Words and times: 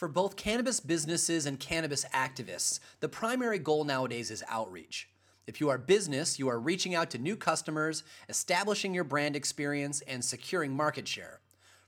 For 0.00 0.08
both 0.08 0.34
cannabis 0.34 0.80
businesses 0.80 1.44
and 1.44 1.60
cannabis 1.60 2.06
activists, 2.14 2.80
the 3.00 3.08
primary 3.10 3.58
goal 3.58 3.84
nowadays 3.84 4.30
is 4.30 4.42
outreach. 4.48 5.10
If 5.46 5.60
you 5.60 5.68
are 5.68 5.76
business, 5.76 6.38
you 6.38 6.48
are 6.48 6.58
reaching 6.58 6.94
out 6.94 7.10
to 7.10 7.18
new 7.18 7.36
customers, 7.36 8.02
establishing 8.26 8.94
your 8.94 9.04
brand 9.04 9.36
experience, 9.36 10.00
and 10.08 10.24
securing 10.24 10.74
market 10.74 11.06
share. 11.06 11.40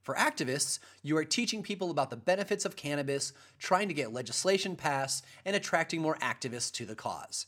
For 0.03 0.15
activists, 0.15 0.79
you 1.03 1.17
are 1.17 1.25
teaching 1.25 1.63
people 1.63 1.91
about 1.91 2.11
the 2.11 2.17
benefits 2.19 2.67
of 2.67 2.77
cannabis, 2.77 3.33
trying 3.59 3.89
to 3.89 3.95
get 3.95 4.13
legislation 4.13 4.77
passed, 4.77 5.25
and 5.47 5.57
attracting 5.57 6.03
more 6.03 6.19
activists 6.19 6.71
to 6.73 6.85
the 6.85 6.95
cause. 6.95 7.47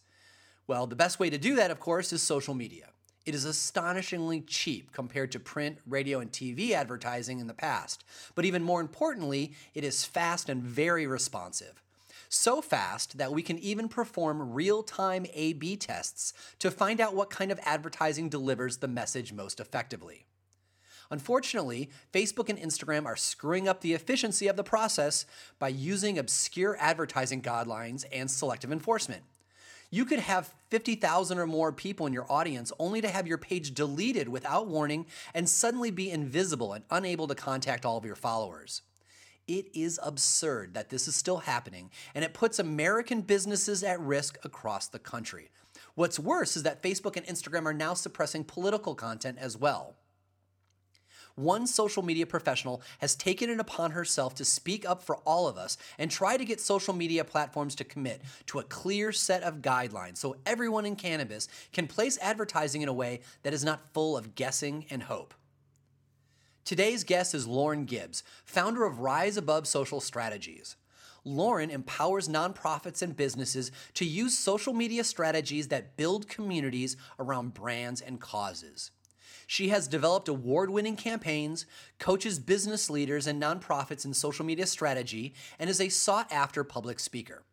Well, 0.66 0.86
the 0.86 0.96
best 0.96 1.20
way 1.20 1.28
to 1.28 1.36
do 1.36 1.56
that, 1.56 1.72
of 1.72 1.78
course, 1.78 2.10
is 2.10 2.22
social 2.22 2.54
media. 2.54 2.86
It 3.24 3.34
is 3.34 3.44
astonishingly 3.46 4.42
cheap 4.42 4.92
compared 4.92 5.32
to 5.32 5.40
print, 5.40 5.78
radio, 5.86 6.20
and 6.20 6.30
TV 6.30 6.72
advertising 6.72 7.38
in 7.38 7.46
the 7.46 7.54
past. 7.54 8.04
But 8.34 8.44
even 8.44 8.62
more 8.62 8.80
importantly, 8.80 9.54
it 9.72 9.82
is 9.82 10.04
fast 10.04 10.48
and 10.48 10.62
very 10.62 11.06
responsive. 11.06 11.82
So 12.28 12.60
fast 12.60 13.16
that 13.18 13.32
we 13.32 13.42
can 13.42 13.58
even 13.60 13.88
perform 13.88 14.52
real 14.52 14.82
time 14.82 15.24
A 15.32 15.52
B 15.54 15.76
tests 15.76 16.34
to 16.58 16.70
find 16.70 17.00
out 17.00 17.14
what 17.14 17.30
kind 17.30 17.50
of 17.50 17.60
advertising 17.62 18.28
delivers 18.28 18.78
the 18.78 18.88
message 18.88 19.32
most 19.32 19.60
effectively. 19.60 20.26
Unfortunately, 21.10 21.90
Facebook 22.12 22.48
and 22.48 22.58
Instagram 22.58 23.06
are 23.06 23.16
screwing 23.16 23.68
up 23.68 23.80
the 23.80 23.92
efficiency 23.92 24.48
of 24.48 24.56
the 24.56 24.64
process 24.64 25.26
by 25.58 25.68
using 25.68 26.18
obscure 26.18 26.76
advertising 26.80 27.40
guidelines 27.40 28.04
and 28.10 28.30
selective 28.30 28.72
enforcement. 28.72 29.22
You 29.94 30.04
could 30.04 30.18
have 30.18 30.52
50,000 30.70 31.38
or 31.38 31.46
more 31.46 31.70
people 31.70 32.06
in 32.08 32.12
your 32.12 32.26
audience 32.28 32.72
only 32.80 33.00
to 33.00 33.06
have 33.06 33.28
your 33.28 33.38
page 33.38 33.74
deleted 33.74 34.28
without 34.28 34.66
warning 34.66 35.06
and 35.32 35.48
suddenly 35.48 35.92
be 35.92 36.10
invisible 36.10 36.72
and 36.72 36.82
unable 36.90 37.28
to 37.28 37.36
contact 37.36 37.86
all 37.86 37.96
of 37.96 38.04
your 38.04 38.16
followers. 38.16 38.82
It 39.46 39.68
is 39.72 40.00
absurd 40.02 40.74
that 40.74 40.90
this 40.90 41.06
is 41.06 41.14
still 41.14 41.36
happening, 41.36 41.92
and 42.12 42.24
it 42.24 42.34
puts 42.34 42.58
American 42.58 43.20
businesses 43.20 43.84
at 43.84 44.00
risk 44.00 44.36
across 44.44 44.88
the 44.88 44.98
country. 44.98 45.52
What's 45.94 46.18
worse 46.18 46.56
is 46.56 46.64
that 46.64 46.82
Facebook 46.82 47.16
and 47.16 47.24
Instagram 47.26 47.64
are 47.64 47.72
now 47.72 47.94
suppressing 47.94 48.42
political 48.42 48.96
content 48.96 49.38
as 49.38 49.56
well. 49.56 49.94
One 51.36 51.66
social 51.66 52.04
media 52.04 52.26
professional 52.26 52.80
has 53.00 53.16
taken 53.16 53.50
it 53.50 53.58
upon 53.58 53.90
herself 53.90 54.36
to 54.36 54.44
speak 54.44 54.88
up 54.88 55.02
for 55.02 55.16
all 55.26 55.48
of 55.48 55.58
us 55.58 55.76
and 55.98 56.08
try 56.08 56.36
to 56.36 56.44
get 56.44 56.60
social 56.60 56.94
media 56.94 57.24
platforms 57.24 57.74
to 57.76 57.84
commit 57.84 58.22
to 58.46 58.60
a 58.60 58.64
clear 58.64 59.10
set 59.10 59.42
of 59.42 59.60
guidelines 59.60 60.18
so 60.18 60.36
everyone 60.46 60.86
in 60.86 60.94
cannabis 60.94 61.48
can 61.72 61.88
place 61.88 62.18
advertising 62.22 62.82
in 62.82 62.88
a 62.88 62.92
way 62.92 63.20
that 63.42 63.52
is 63.52 63.64
not 63.64 63.92
full 63.92 64.16
of 64.16 64.36
guessing 64.36 64.86
and 64.90 65.04
hope. 65.04 65.34
Today's 66.64 67.02
guest 67.02 67.34
is 67.34 67.48
Lauren 67.48 67.84
Gibbs, 67.84 68.22
founder 68.44 68.84
of 68.84 69.00
Rise 69.00 69.36
Above 69.36 69.66
Social 69.66 70.00
Strategies. 70.00 70.76
Lauren 71.24 71.70
empowers 71.70 72.28
nonprofits 72.28 73.02
and 73.02 73.16
businesses 73.16 73.72
to 73.94 74.04
use 74.04 74.38
social 74.38 74.72
media 74.72 75.02
strategies 75.02 75.68
that 75.68 75.96
build 75.96 76.28
communities 76.28 76.96
around 77.18 77.54
brands 77.54 78.00
and 78.00 78.20
causes. 78.20 78.92
She 79.46 79.68
has 79.68 79.88
developed 79.88 80.28
award 80.28 80.70
winning 80.70 80.96
campaigns, 80.96 81.66
coaches 81.98 82.38
business 82.38 82.90
leaders 82.90 83.26
and 83.26 83.42
nonprofits 83.42 84.04
in 84.04 84.14
social 84.14 84.44
media 84.44 84.66
strategy, 84.66 85.34
and 85.58 85.70
is 85.70 85.80
a 85.80 85.88
sought 85.88 86.30
after 86.32 86.64
public 86.64 87.00
speaker. 87.00 87.44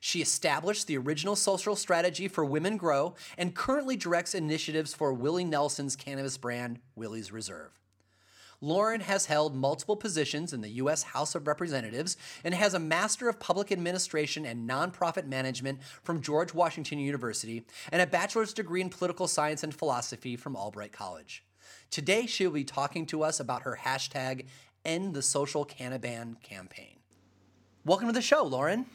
She 0.00 0.20
established 0.20 0.88
the 0.88 0.98
original 0.98 1.36
social 1.36 1.76
strategy 1.76 2.26
for 2.26 2.44
Women 2.44 2.76
Grow 2.76 3.14
and 3.38 3.54
currently 3.54 3.96
directs 3.96 4.34
initiatives 4.34 4.92
for 4.92 5.12
Willie 5.12 5.44
Nelson's 5.44 5.94
cannabis 5.94 6.36
brand, 6.36 6.80
Willie's 6.96 7.30
Reserve. 7.30 7.81
Lauren 8.62 9.00
has 9.00 9.26
held 9.26 9.56
multiple 9.56 9.96
positions 9.96 10.52
in 10.52 10.60
the 10.60 10.68
U.S. 10.70 11.02
House 11.02 11.34
of 11.34 11.48
Representatives 11.48 12.16
and 12.44 12.54
has 12.54 12.74
a 12.74 12.78
Master 12.78 13.28
of 13.28 13.40
Public 13.40 13.72
Administration 13.72 14.46
and 14.46 14.70
Nonprofit 14.70 15.26
Management 15.26 15.80
from 16.04 16.22
George 16.22 16.54
Washington 16.54 17.00
University 17.00 17.64
and 17.90 18.00
a 18.00 18.06
bachelor's 18.06 18.54
degree 18.54 18.80
in 18.80 18.88
political 18.88 19.26
science 19.26 19.64
and 19.64 19.74
philosophy 19.74 20.36
from 20.36 20.54
Albright 20.54 20.92
College. 20.92 21.44
Today, 21.90 22.24
she 22.26 22.46
will 22.46 22.54
be 22.54 22.64
talking 22.64 23.04
to 23.06 23.24
us 23.24 23.40
about 23.40 23.62
her 23.62 23.80
hashtag 23.82 24.46
End 24.84 25.12
the 25.12 25.22
Social 25.22 25.66
Cannaban 25.66 26.40
campaign. 26.42 26.96
Welcome 27.84 28.06
to 28.06 28.14
the 28.14 28.22
show, 28.22 28.44
Lauren. 28.44 28.86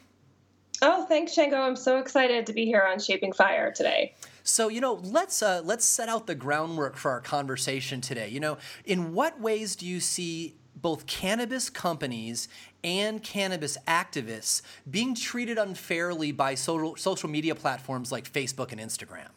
Oh, 0.81 1.05
thanks, 1.05 1.33
Shango. 1.33 1.57
I'm 1.57 1.75
so 1.75 1.97
excited 1.97 2.45
to 2.45 2.53
be 2.53 2.65
here 2.65 2.83
on 2.83 2.99
Shaping 2.99 3.33
Fire 3.33 3.71
today. 3.71 4.13
So 4.43 4.69
you 4.69 4.79
know, 4.79 4.93
let's 4.93 5.41
uh, 5.41 5.61
let's 5.63 5.85
set 5.85 6.07
out 6.07 6.27
the 6.27 6.35
groundwork 6.35 6.95
for 6.95 7.11
our 7.11 7.19
conversation 7.19 7.99
today. 7.99 8.29
You 8.29 8.39
know, 8.39 8.57
in 8.85 9.13
what 9.13 9.41
ways 9.41 9.75
do 9.75 9.85
you 9.85 9.99
see 9.99 10.55
both 10.75 11.07
cannabis 11.07 11.69
companies 11.69 12.47
and 12.83 13.21
cannabis 13.23 13.77
activists 13.87 14.61
being 14.89 15.15
treated 15.15 15.57
unfairly 15.57 16.31
by 16.31 16.55
social 16.55 16.95
social 16.95 17.29
media 17.29 17.55
platforms 17.55 18.11
like 18.11 18.31
Facebook 18.31 18.71
and 18.71 18.79
Instagram? 18.79 19.29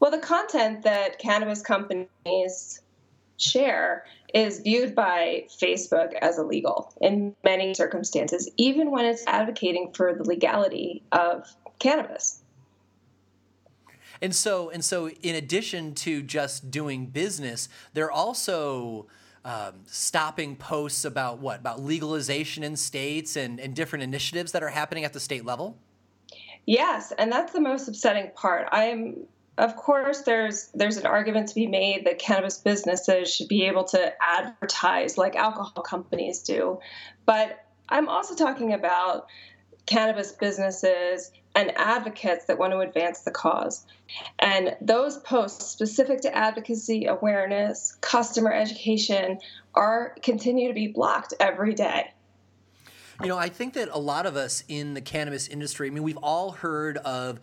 Well, 0.00 0.10
the 0.10 0.18
content 0.18 0.82
that 0.84 1.18
cannabis 1.18 1.60
companies 1.60 2.80
share 3.36 4.04
is 4.34 4.58
viewed 4.58 4.94
by 4.94 5.46
Facebook 5.62 6.12
as 6.14 6.38
illegal 6.38 6.92
in 7.00 7.34
many 7.44 7.72
circumstances, 7.72 8.50
even 8.56 8.90
when 8.90 9.04
it's 9.06 9.24
advocating 9.26 9.92
for 9.94 10.12
the 10.12 10.24
legality 10.24 11.04
of 11.12 11.46
cannabis. 11.78 12.42
And 14.20 14.34
so, 14.34 14.70
and 14.70 14.84
so, 14.84 15.08
in 15.08 15.34
addition 15.36 15.94
to 15.96 16.22
just 16.22 16.70
doing 16.70 17.06
business, 17.06 17.68
they're 17.92 18.10
also 18.10 19.06
um, 19.44 19.74
stopping 19.86 20.56
posts 20.56 21.04
about 21.04 21.38
what 21.38 21.60
about 21.60 21.82
legalization 21.82 22.64
in 22.64 22.76
states 22.76 23.36
and, 23.36 23.60
and 23.60 23.74
different 23.74 24.02
initiatives 24.02 24.52
that 24.52 24.62
are 24.62 24.68
happening 24.68 25.04
at 25.04 25.12
the 25.12 25.20
state 25.20 25.44
level. 25.44 25.76
Yes, 26.66 27.12
and 27.18 27.30
that's 27.30 27.52
the 27.52 27.60
most 27.60 27.86
upsetting 27.88 28.30
part. 28.34 28.68
I'm 28.72 29.26
of 29.58 29.76
course 29.76 30.22
there's 30.22 30.68
there's 30.74 30.96
an 30.96 31.06
argument 31.06 31.48
to 31.48 31.54
be 31.54 31.66
made 31.66 32.04
that 32.04 32.18
cannabis 32.18 32.58
businesses 32.58 33.32
should 33.32 33.48
be 33.48 33.64
able 33.64 33.84
to 33.84 34.12
advertise 34.22 35.16
like 35.16 35.36
alcohol 35.36 35.82
companies 35.82 36.40
do 36.40 36.78
but 37.26 37.64
i'm 37.88 38.08
also 38.08 38.34
talking 38.34 38.72
about 38.72 39.26
cannabis 39.86 40.32
businesses 40.32 41.30
and 41.54 41.72
advocates 41.76 42.46
that 42.46 42.58
want 42.58 42.72
to 42.72 42.80
advance 42.80 43.20
the 43.20 43.30
cause. 43.30 43.86
And 44.38 44.76
those 44.80 45.18
posts 45.18 45.66
specific 45.66 46.20
to 46.22 46.36
advocacy, 46.36 47.06
awareness, 47.06 47.96
customer 48.00 48.52
education 48.52 49.38
are 49.74 50.16
continue 50.22 50.68
to 50.68 50.74
be 50.74 50.88
blocked 50.88 51.34
every 51.38 51.74
day. 51.74 52.12
You 53.22 53.28
know, 53.28 53.38
I 53.38 53.48
think 53.48 53.74
that 53.74 53.88
a 53.92 53.98
lot 53.98 54.26
of 54.26 54.36
us 54.36 54.64
in 54.66 54.94
the 54.94 55.00
cannabis 55.00 55.46
industry, 55.46 55.86
I 55.86 55.90
mean, 55.90 56.02
we've 56.02 56.16
all 56.16 56.50
heard 56.50 56.98
of 56.98 57.38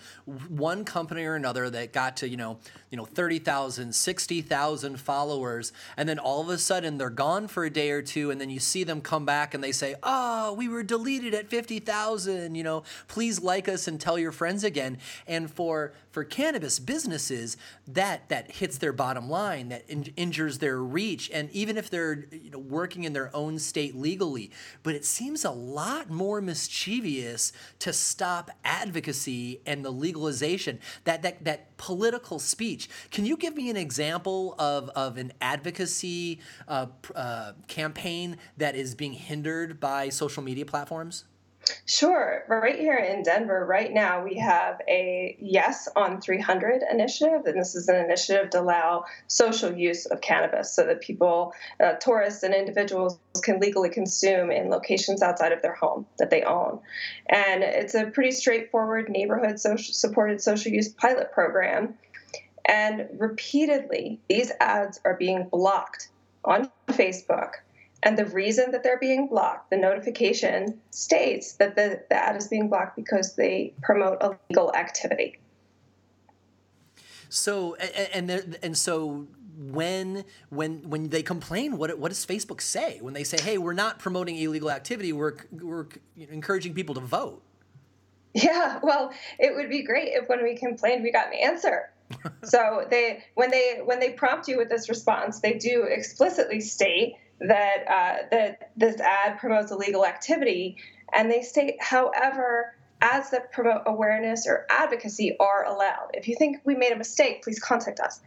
one 0.49 0.83
company 0.83 1.23
or 1.23 1.35
another 1.35 1.69
that 1.69 1.93
got 1.93 2.17
to, 2.17 2.27
you 2.27 2.37
know, 2.37 2.59
you 2.89 2.97
know, 2.97 3.05
30,000, 3.05 3.95
60,000 3.95 4.99
followers, 4.99 5.71
and 5.95 6.09
then 6.09 6.19
all 6.19 6.41
of 6.41 6.49
a 6.49 6.57
sudden 6.57 6.97
they're 6.97 7.09
gone 7.09 7.47
for 7.47 7.63
a 7.63 7.69
day 7.69 7.91
or 7.91 8.01
two, 8.01 8.31
and 8.31 8.41
then 8.41 8.49
you 8.49 8.59
see 8.59 8.83
them 8.83 8.99
come 8.99 9.25
back 9.25 9.53
and 9.53 9.63
they 9.63 9.71
say, 9.71 9.95
oh, 10.03 10.53
we 10.53 10.67
were 10.67 10.83
deleted 10.83 11.33
at 11.33 11.47
50,000, 11.47 12.53
you 12.53 12.63
know, 12.63 12.83
please 13.07 13.41
like 13.41 13.69
us 13.69 13.87
and 13.87 13.99
tell 13.99 14.19
your 14.19 14.33
friends 14.33 14.65
again. 14.65 14.97
And 15.25 15.49
for 15.49 15.93
for 16.11 16.25
cannabis 16.25 16.77
businesses, 16.77 17.55
that 17.87 18.27
that 18.27 18.51
hits 18.51 18.77
their 18.77 18.91
bottom 18.91 19.29
line, 19.29 19.69
that 19.69 19.89
in, 19.89 20.03
injures 20.17 20.57
their 20.57 20.77
reach, 20.77 21.31
and 21.33 21.49
even 21.51 21.77
if 21.77 21.89
they're 21.89 22.25
you 22.31 22.51
know, 22.51 22.59
working 22.59 23.05
in 23.05 23.13
their 23.13 23.33
own 23.33 23.57
state 23.57 23.95
legally, 23.95 24.51
but 24.83 24.93
it 24.93 25.05
seems 25.05 25.45
a 25.45 25.51
lot 25.61 26.09
more 26.09 26.41
mischievous 26.41 27.53
to 27.79 27.93
stop 27.93 28.51
advocacy 28.65 29.61
and 29.65 29.85
the 29.85 29.91
legalization, 29.91 30.79
that, 31.03 31.21
that, 31.21 31.43
that 31.45 31.77
political 31.77 32.39
speech. 32.39 32.89
Can 33.11 33.25
you 33.25 33.37
give 33.37 33.55
me 33.55 33.69
an 33.69 33.77
example 33.77 34.55
of, 34.59 34.89
of 34.89 35.17
an 35.17 35.31
advocacy 35.41 36.39
uh, 36.67 36.87
uh, 37.15 37.53
campaign 37.67 38.37
that 38.57 38.75
is 38.75 38.95
being 38.95 39.13
hindered 39.13 39.79
by 39.79 40.09
social 40.09 40.43
media 40.43 40.65
platforms? 40.65 41.25
Sure. 41.85 42.43
Right 42.47 42.79
here 42.79 42.97
in 42.97 43.23
Denver, 43.23 43.65
right 43.65 43.91
now, 43.91 44.23
we 44.23 44.35
have 44.35 44.81
a 44.87 45.35
Yes 45.39 45.87
on 45.95 46.21
300 46.21 46.83
initiative. 46.89 47.45
And 47.45 47.59
this 47.59 47.75
is 47.75 47.87
an 47.87 47.97
initiative 47.97 48.49
to 48.51 48.61
allow 48.61 49.05
social 49.27 49.71
use 49.71 50.05
of 50.05 50.21
cannabis 50.21 50.73
so 50.73 50.85
that 50.85 51.01
people, 51.01 51.53
uh, 51.79 51.93
tourists, 51.93 52.43
and 52.43 52.53
individuals 52.53 53.19
can 53.43 53.59
legally 53.59 53.89
consume 53.89 54.51
in 54.51 54.69
locations 54.69 55.21
outside 55.21 55.51
of 55.51 55.61
their 55.61 55.75
home 55.75 56.05
that 56.17 56.29
they 56.29 56.43
own. 56.43 56.79
And 57.27 57.63
it's 57.63 57.93
a 57.93 58.05
pretty 58.05 58.31
straightforward 58.31 59.09
neighborhood 59.09 59.59
social, 59.59 59.93
supported 59.93 60.41
social 60.41 60.71
use 60.71 60.89
pilot 60.89 61.31
program. 61.31 61.95
And 62.65 63.07
repeatedly, 63.17 64.19
these 64.29 64.51
ads 64.59 64.99
are 65.05 65.15
being 65.15 65.47
blocked 65.49 66.09
on 66.43 66.71
Facebook 66.87 67.55
and 68.03 68.17
the 68.17 68.25
reason 68.25 68.71
that 68.71 68.83
they're 68.83 68.99
being 68.99 69.27
blocked, 69.27 69.69
the 69.69 69.77
notification 69.77 70.79
states 70.89 71.53
that 71.53 71.75
the, 71.75 72.01
the 72.09 72.15
ad 72.15 72.35
is 72.35 72.47
being 72.47 72.67
blocked 72.67 72.95
because 72.95 73.35
they 73.35 73.73
promote 73.81 74.21
illegal 74.21 74.73
activity. 74.73 75.39
So 77.29 77.75
and 77.75 78.29
and, 78.29 78.57
and 78.61 78.77
so 78.77 79.27
when 79.57 80.25
when 80.49 80.89
when 80.89 81.09
they 81.09 81.23
complain, 81.23 81.77
what 81.77 81.97
what 81.97 82.09
does 82.09 82.25
Facebook 82.25 82.61
say 82.61 82.97
when 83.01 83.13
they 83.13 83.23
say, 83.23 83.41
"Hey, 83.41 83.57
we're 83.57 83.73
not 83.73 83.99
promoting 83.99 84.35
illegal 84.37 84.71
activity. 84.71 85.13
We're 85.13 85.35
we're 85.51 85.87
encouraging 86.17 86.73
people 86.73 86.95
to 86.95 87.01
vote." 87.01 87.41
Yeah, 88.33 88.79
well, 88.81 89.11
it 89.39 89.55
would 89.55 89.69
be 89.69 89.83
great 89.83 90.09
if 90.13 90.27
when 90.27 90.41
we 90.43 90.55
complained, 90.55 91.03
we 91.03 91.11
got 91.11 91.27
an 91.27 91.33
answer. 91.33 91.91
so 92.43 92.85
they 92.89 93.23
when 93.35 93.51
they 93.51 93.79
when 93.83 93.99
they 93.99 94.11
prompt 94.11 94.47
you 94.47 94.57
with 94.57 94.69
this 94.69 94.89
response, 94.89 95.39
they 95.39 95.53
do 95.53 95.83
explicitly 95.83 96.59
state 96.59 97.15
that 97.41 97.87
uh, 97.87 98.27
that 98.31 98.71
this 98.77 98.99
ad 99.01 99.39
promotes 99.39 99.71
illegal 99.71 100.05
activity, 100.05 100.77
and 101.11 101.29
they 101.29 101.41
state, 101.41 101.75
however, 101.81 102.75
ads 103.01 103.31
that 103.31 103.51
promote 103.51 103.81
awareness 103.85 104.47
or 104.47 104.65
advocacy 104.69 105.35
are 105.39 105.65
allowed. 105.65 106.09
If 106.13 106.27
you 106.27 106.35
think 106.35 106.61
we 106.63 106.75
made 106.75 106.91
a 106.91 106.97
mistake, 106.97 107.43
please 107.43 107.59
contact 107.59 107.99
us. 107.99 108.21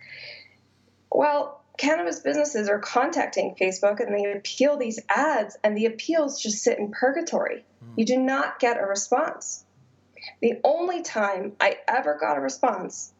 Well, 1.11 1.63
cannabis 1.79 2.21
businesses 2.21 2.69
are 2.69 2.81
contacting 2.81 3.55
Facebook 3.61 4.01
and 4.01 4.13
they 4.13 4.33
appeal 4.33 4.77
these 4.77 4.99
ads, 5.09 5.57
and 5.63 5.77
the 5.77 5.87
appeals 5.87 6.43
just 6.43 6.63
sit 6.63 6.79
in 6.79 6.91
purgatory. 6.91 7.65
Mm. 7.85 7.99
You 7.99 8.05
do 8.05 8.19
not 8.19 8.59
get 8.59 8.79
a 8.79 8.85
response. 8.85 9.65
The 10.41 10.55
only 10.65 11.03
time 11.03 11.53
I 11.61 11.77
ever 11.87 12.19
got 12.19 12.37
a 12.37 12.41
response 12.41 13.13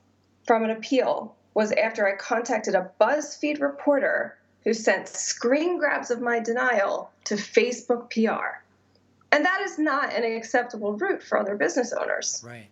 from 0.47 0.65
an 0.65 0.71
appeal 0.71 1.37
was 1.53 1.71
after 1.71 2.09
I 2.09 2.17
contacted 2.17 2.75
a 2.75 2.91
BuzzFeed 3.01 3.61
reporter 3.61 4.37
who 4.65 4.75
sent 4.75 5.09
screen 5.09 5.79
grabs 5.79 6.11
of 6.11 6.21
my 6.21 6.41
denial 6.41 7.11
to 7.25 7.35
Facebook 7.35 8.11
PR. 8.11 8.59
And 9.31 9.45
that 9.45 9.61
is 9.63 9.79
not 9.79 10.13
an 10.13 10.25
acceptable 10.25 10.97
route 10.97 11.23
for 11.23 11.39
other 11.39 11.57
business 11.57 11.93
owners. 11.93 12.43
Right. 12.47 12.69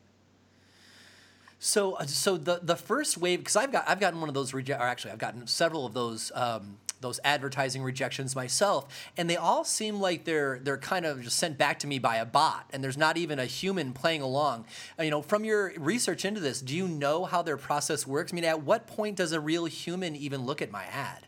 So, 1.59 1.93
uh, 1.93 2.07
so 2.07 2.37
the 2.37 2.59
the 2.61 2.75
first 2.75 3.19
wave, 3.19 3.39
because 3.39 3.55
I've 3.55 3.71
got 3.71 3.89
I've 3.89 4.01
gotten 4.01 4.19
one 4.21 4.29
of 4.29 4.35
those 4.35 4.53
reject, 4.53 4.81
or 4.81 4.85
actually 4.85 5.13
I've 5.13 5.19
gotten 5.19 5.47
several 5.47 5.87
of 5.87 5.95
those 5.95 6.33
um, 6.35 6.79
those 7.01 7.21
advertising 7.23 7.83
rejections 7.83 8.35
myself, 8.35 8.89
and 9.17 9.31
they 9.31 9.37
all 9.37 9.65
seem 9.65 10.01
like 10.01 10.25
they're 10.25 10.59
they're 10.61 10.79
kind 10.79 11.07
of 11.07 11.23
just 11.23 11.39
sent 11.39 11.59
back 11.59 11.79
to 11.81 11.87
me 11.87 12.01
by 12.01 12.17
a 12.17 12.25
bot, 12.25 12.69
and 12.73 12.83
there's 12.83 12.97
not 12.97 13.17
even 13.17 13.39
a 13.39 13.47
human 13.47 13.93
playing 13.93 14.23
along. 14.23 14.65
Uh, 14.99 15.05
you 15.05 15.11
know, 15.11 15.23
from 15.23 15.45
your 15.45 15.73
research 15.79 16.25
into 16.25 16.41
this, 16.41 16.61
do 16.61 16.75
you 16.75 16.89
know 16.89 17.27
how 17.27 17.43
their 17.43 17.57
process 17.57 18.09
works? 18.09 18.33
I 18.33 18.35
mean, 18.35 18.45
at 18.45 18.63
what 18.63 18.89
point 18.89 19.17
does 19.17 19.31
a 19.31 19.39
real 19.39 19.67
human 19.67 20.17
even 20.17 20.45
look 20.45 20.63
at 20.63 20.73
my 20.73 20.85
ad? 20.87 21.27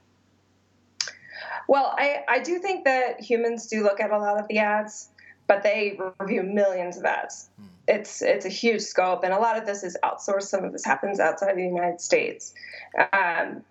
Well, 1.69 1.95
I, 1.97 2.25
I 2.29 2.39
do 2.41 2.59
think 2.59 2.85
that 2.85 3.21
humans 3.21 3.67
do 3.67 3.83
look 3.83 4.01
at 4.01 4.11
a 4.11 4.19
lot 4.19 4.39
of 4.39 4.49
the 4.49 4.59
ads, 4.59 5.09
but 5.47 5.63
they 5.63 5.99
review 6.19 6.43
millions 6.43 6.97
of 6.97 7.05
ads. 7.05 7.49
Hmm. 7.59 7.67
It's 7.87 8.23
it's 8.23 8.47
a 8.47 8.51
huge 8.51 8.81
scope, 8.81 9.25
and 9.25 9.33
a 9.33 9.39
lot 9.39 9.59
of 9.59 9.67
this 9.67 9.85
is 9.85 9.97
outsourced. 10.03 10.45
Some 10.45 10.65
of 10.65 10.73
this 10.73 10.85
happens 10.85 11.21
outside 11.21 11.57
the 11.57 11.63
United 11.63 12.01
States. 12.01 12.55
Um, 13.13 13.63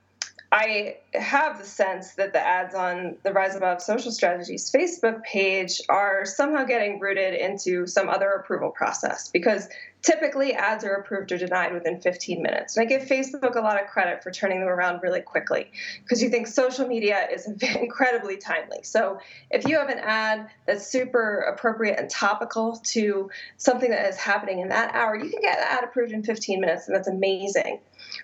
I 0.55 0.97
have 1.15 1.57
the 1.57 1.65
sense 1.65 2.13
that 2.13 2.31
the 2.31 2.39
ads 2.39 2.75
on 2.75 3.17
the 3.23 3.33
Rise 3.33 3.55
Above 3.55 3.81
Social 3.81 4.11
Strategies 4.11 4.71
Facebook 4.71 5.23
page 5.23 5.81
are 5.89 6.25
somehow 6.25 6.63
getting 6.63 6.99
rooted 6.99 7.33
into 7.33 7.87
some 7.87 8.07
other 8.07 8.29
approval 8.29 8.69
process 8.69 9.29
because 9.29 9.67
typically 10.03 10.53
ads 10.53 10.83
are 10.83 10.93
approved 10.93 11.31
or 11.31 11.39
denied 11.39 11.73
within 11.73 11.99
15 11.99 12.43
minutes. 12.43 12.77
And 12.77 12.85
I 12.85 12.87
give 12.87 13.07
Facebook 13.07 13.55
a 13.55 13.61
lot 13.61 13.81
of 13.81 13.87
credit 13.87 14.21
for 14.21 14.29
turning 14.29 14.59
them 14.59 14.69
around 14.69 15.01
really 15.01 15.21
quickly 15.21 15.71
because 16.03 16.21
you 16.21 16.29
think 16.29 16.45
social 16.45 16.87
media 16.87 17.27
is 17.33 17.47
incredibly 17.75 18.37
timely. 18.37 18.83
So 18.83 19.17
if 19.49 19.67
you 19.67 19.79
have 19.79 19.89
an 19.89 19.99
ad 20.03 20.49
that's 20.67 20.85
super 20.85 21.39
appropriate 21.51 21.97
and 21.97 22.11
topical 22.11 22.79
to 22.91 23.31
something 23.57 23.89
that 23.89 24.07
is 24.07 24.17
happening 24.17 24.59
in 24.59 24.69
that 24.69 24.93
hour, 24.93 25.15
you 25.15 25.31
can 25.31 25.41
get 25.41 25.57
an 25.57 25.65
ad 25.67 25.83
approved 25.83 26.11
in 26.11 26.21
15 26.21 26.61
minutes, 26.61 26.87
and 26.87 26.95
that's 26.95 27.07
amazing. 27.07 27.79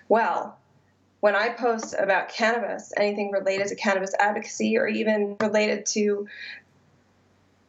Well, 0.08 0.59
when 1.20 1.36
I 1.36 1.50
post 1.50 1.94
about 1.98 2.30
cannabis, 2.30 2.92
anything 2.96 3.30
related 3.30 3.68
to 3.68 3.76
cannabis 3.76 4.12
advocacy 4.18 4.76
or 4.76 4.88
even 4.88 5.36
related 5.40 5.86
to 5.86 6.26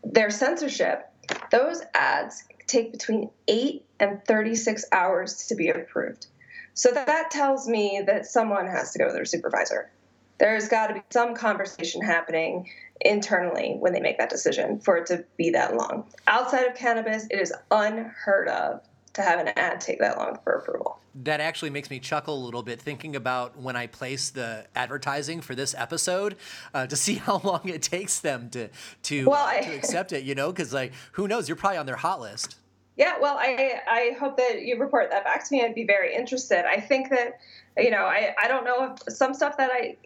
their 0.03 0.29
censorship, 0.29 1.09
those 1.51 1.81
ads 1.93 2.43
take 2.67 2.91
between 2.91 3.29
8 3.47 3.85
and 3.99 4.23
36 4.25 4.85
hours 4.91 5.47
to 5.47 5.55
be 5.55 5.69
approved. 5.69 6.27
So 6.73 6.91
that 6.91 7.31
tells 7.31 7.67
me 7.67 8.01
that 8.07 8.25
someone 8.25 8.67
has 8.67 8.93
to 8.93 8.99
go 8.99 9.07
to 9.07 9.13
their 9.13 9.25
supervisor. 9.25 9.91
There's 10.39 10.69
got 10.69 10.87
to 10.87 10.95
be 10.95 11.01
some 11.11 11.35
conversation 11.35 12.01
happening 12.01 12.69
internally 13.01 13.75
when 13.79 13.93
they 13.93 13.99
make 13.99 14.17
that 14.17 14.29
decision 14.29 14.79
for 14.79 14.97
it 14.97 15.07
to 15.07 15.25
be 15.37 15.51
that 15.51 15.75
long. 15.75 16.05
Outside 16.27 16.65
of 16.65 16.75
cannabis, 16.75 17.27
it 17.29 17.39
is 17.39 17.53
unheard 17.69 18.47
of 18.47 18.81
to 19.13 19.21
have 19.21 19.39
an 19.39 19.49
ad 19.57 19.81
take 19.81 19.99
that 19.99 20.17
long 20.17 20.39
for 20.43 20.53
approval. 20.53 20.99
That 21.23 21.41
actually 21.41 21.71
makes 21.71 21.89
me 21.89 21.99
chuckle 21.99 22.35
a 22.35 22.43
little 22.43 22.63
bit 22.63 22.81
thinking 22.81 23.15
about 23.15 23.57
when 23.57 23.75
I 23.75 23.87
place 23.87 24.29
the 24.29 24.65
advertising 24.75 25.41
for 25.41 25.55
this 25.55 25.75
episode 25.77 26.37
uh, 26.73 26.87
to 26.87 26.95
see 26.95 27.15
how 27.25 27.41
long 27.43 27.61
it 27.65 27.81
takes 27.81 28.19
them 28.19 28.49
to 28.51 28.69
to, 29.03 29.25
well, 29.25 29.45
I, 29.45 29.61
to 29.61 29.75
accept 29.75 30.13
it. 30.13 30.23
You 30.23 30.35
know, 30.35 30.51
because 30.51 30.73
like 30.73 30.93
who 31.13 31.27
knows? 31.27 31.49
You're 31.49 31.57
probably 31.57 31.77
on 31.77 31.85
their 31.85 31.97
hot 31.97 32.21
list. 32.21 32.55
Yeah, 32.95 33.17
well, 33.19 33.37
I 33.37 33.81
I 33.87 34.15
hope 34.19 34.37
that 34.37 34.61
you 34.61 34.77
report 34.77 35.11
that 35.11 35.23
back 35.23 35.47
to 35.47 35.53
me. 35.53 35.63
I'd 35.63 35.75
be 35.75 35.85
very 35.85 36.15
interested. 36.15 36.65
I 36.65 36.79
think 36.79 37.09
that 37.09 37.39
you 37.77 37.91
know 37.91 38.03
I 38.03 38.33
I 38.41 38.47
don't 38.47 38.63
know 38.63 38.93
if 38.93 39.13
some 39.13 39.33
stuff 39.33 39.57
that 39.57 39.71
I 39.71 39.97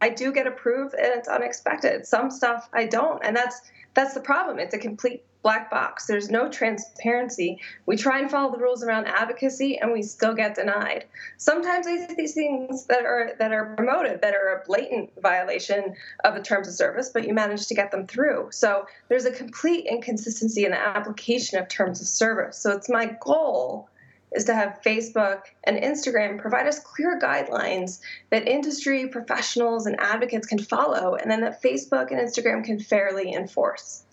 I 0.00 0.10
do 0.10 0.32
get 0.32 0.46
approved 0.46 0.94
and 0.94 1.06
it's 1.06 1.28
unexpected. 1.28 2.06
Some 2.06 2.30
stuff 2.30 2.68
I 2.72 2.86
don't, 2.86 3.22
and 3.24 3.36
that's 3.36 3.62
that's 3.94 4.14
the 4.14 4.20
problem. 4.20 4.58
It's 4.58 4.74
a 4.74 4.78
complete 4.78 5.24
black 5.42 5.70
box. 5.70 6.06
There's 6.06 6.30
no 6.30 6.48
transparency. 6.48 7.60
We 7.86 7.96
try 7.96 8.18
and 8.18 8.30
follow 8.30 8.52
the 8.52 8.58
rules 8.58 8.82
around 8.82 9.06
advocacy 9.06 9.78
and 9.78 9.92
we 9.92 10.02
still 10.02 10.34
get 10.34 10.54
denied. 10.54 11.04
Sometimes 11.36 11.86
these 12.16 12.34
things 12.34 12.86
that 12.86 13.04
are 13.04 13.32
that 13.38 13.52
are 13.52 13.74
promoted 13.76 14.20
that 14.20 14.34
are 14.34 14.60
a 14.60 14.66
blatant 14.66 15.10
violation 15.22 15.94
of 16.24 16.34
the 16.34 16.42
terms 16.42 16.68
of 16.68 16.74
service, 16.74 17.10
but 17.10 17.26
you 17.26 17.34
manage 17.34 17.66
to 17.68 17.74
get 17.74 17.90
them 17.90 18.06
through. 18.06 18.48
So 18.50 18.86
there's 19.08 19.24
a 19.24 19.30
complete 19.30 19.86
inconsistency 19.86 20.64
in 20.64 20.72
the 20.72 20.78
application 20.78 21.58
of 21.58 21.68
terms 21.68 22.00
of 22.00 22.08
service. 22.08 22.58
So 22.58 22.72
it's 22.72 22.88
my 22.88 23.16
goal 23.20 23.87
is 24.32 24.44
to 24.44 24.54
have 24.54 24.80
Facebook 24.84 25.42
and 25.64 25.78
Instagram 25.78 26.38
provide 26.38 26.66
us 26.66 26.78
clear 26.78 27.18
guidelines 27.18 28.00
that 28.30 28.48
industry 28.48 29.08
professionals 29.08 29.86
and 29.86 29.98
advocates 29.98 30.46
can 30.46 30.58
follow, 30.58 31.14
and 31.14 31.30
then 31.30 31.40
that 31.40 31.62
Facebook 31.62 32.10
and 32.10 32.20
Instagram 32.20 32.64
can 32.64 32.78
fairly 32.78 33.32
enforce. 33.32 34.04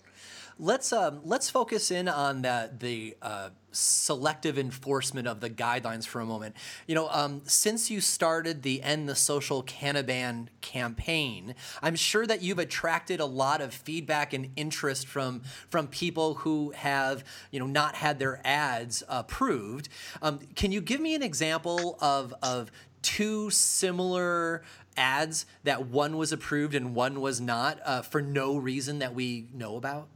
Let's 0.58 0.90
um, 0.90 1.20
let's 1.22 1.50
focus 1.50 1.90
in 1.90 2.08
on 2.08 2.40
that 2.42 2.80
the 2.80 3.14
uh, 3.20 3.50
selective 3.72 4.58
enforcement 4.58 5.28
of 5.28 5.40
the 5.40 5.50
guidelines 5.50 6.06
for 6.06 6.22
a 6.22 6.24
moment. 6.24 6.56
You 6.86 6.94
know, 6.94 7.10
um, 7.10 7.42
since 7.44 7.90
you 7.90 8.00
started 8.00 8.62
the 8.62 8.82
End 8.82 9.06
the 9.06 9.14
Social 9.14 9.62
Cannaban 9.62 10.48
campaign, 10.62 11.54
I'm 11.82 11.94
sure 11.94 12.26
that 12.26 12.40
you've 12.40 12.58
attracted 12.58 13.20
a 13.20 13.26
lot 13.26 13.60
of 13.60 13.74
feedback 13.74 14.32
and 14.32 14.50
interest 14.56 15.06
from 15.06 15.42
from 15.68 15.88
people 15.88 16.34
who 16.34 16.70
have 16.70 17.22
you 17.50 17.60
know 17.60 17.66
not 17.66 17.94
had 17.96 18.18
their 18.18 18.40
ads 18.42 19.02
approved. 19.10 19.90
Um, 20.22 20.38
can 20.54 20.72
you 20.72 20.80
give 20.80 21.02
me 21.02 21.14
an 21.14 21.22
example 21.22 21.98
of 22.00 22.32
of 22.42 22.70
two 23.02 23.50
similar 23.50 24.62
ads 24.96 25.44
that 25.64 25.86
one 25.86 26.16
was 26.16 26.32
approved 26.32 26.74
and 26.74 26.94
one 26.94 27.20
was 27.20 27.42
not 27.42 27.78
uh, 27.84 28.00
for 28.00 28.22
no 28.22 28.56
reason 28.56 29.00
that 29.00 29.14
we 29.14 29.48
know 29.52 29.76
about? 29.76 30.08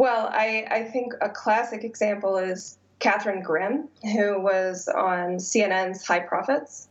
Well, 0.00 0.30
I, 0.32 0.66
I 0.70 0.84
think 0.84 1.12
a 1.20 1.28
classic 1.28 1.84
example 1.84 2.38
is 2.38 2.78
Katharine 3.00 3.42
Grimm, 3.42 3.86
who 4.02 4.40
was 4.40 4.88
on 4.88 5.36
CNN's 5.36 6.06
High 6.06 6.20
Profits. 6.20 6.88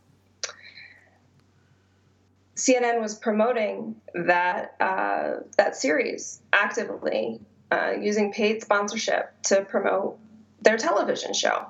CNN 2.54 3.00
was 3.00 3.16
promoting 3.16 3.96
that 4.14 4.76
uh, 4.78 5.40
that 5.56 5.74
series 5.74 6.40
actively, 6.52 7.40
uh, 7.72 7.94
using 8.00 8.32
paid 8.32 8.62
sponsorship 8.62 9.32
to 9.42 9.64
promote 9.64 10.16
their 10.62 10.76
television 10.76 11.34
show. 11.34 11.66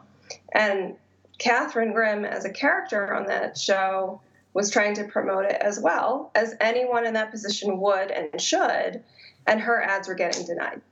And 0.52 0.97
Katharine 1.38 1.94
Grimm, 1.94 2.26
as 2.26 2.44
a 2.44 2.50
character 2.50 3.14
on 3.14 3.25
that 3.28 3.56
show, 3.56 4.20
was 4.52 4.70
trying 4.70 4.92
to 4.97 5.04
promote 5.04 5.47
it 5.47 5.56
as 5.59 5.80
well 5.80 6.32
as 6.35 6.54
anyone 6.61 7.06
in 7.06 7.14
that 7.14 7.30
position 7.30 7.80
would 7.80 8.11
and 8.11 8.38
should, 8.38 9.02
and 9.47 9.59
her 9.62 9.80
ads 9.82 10.06
were 10.06 10.14
getting 10.14 10.44
denied. 10.44 10.82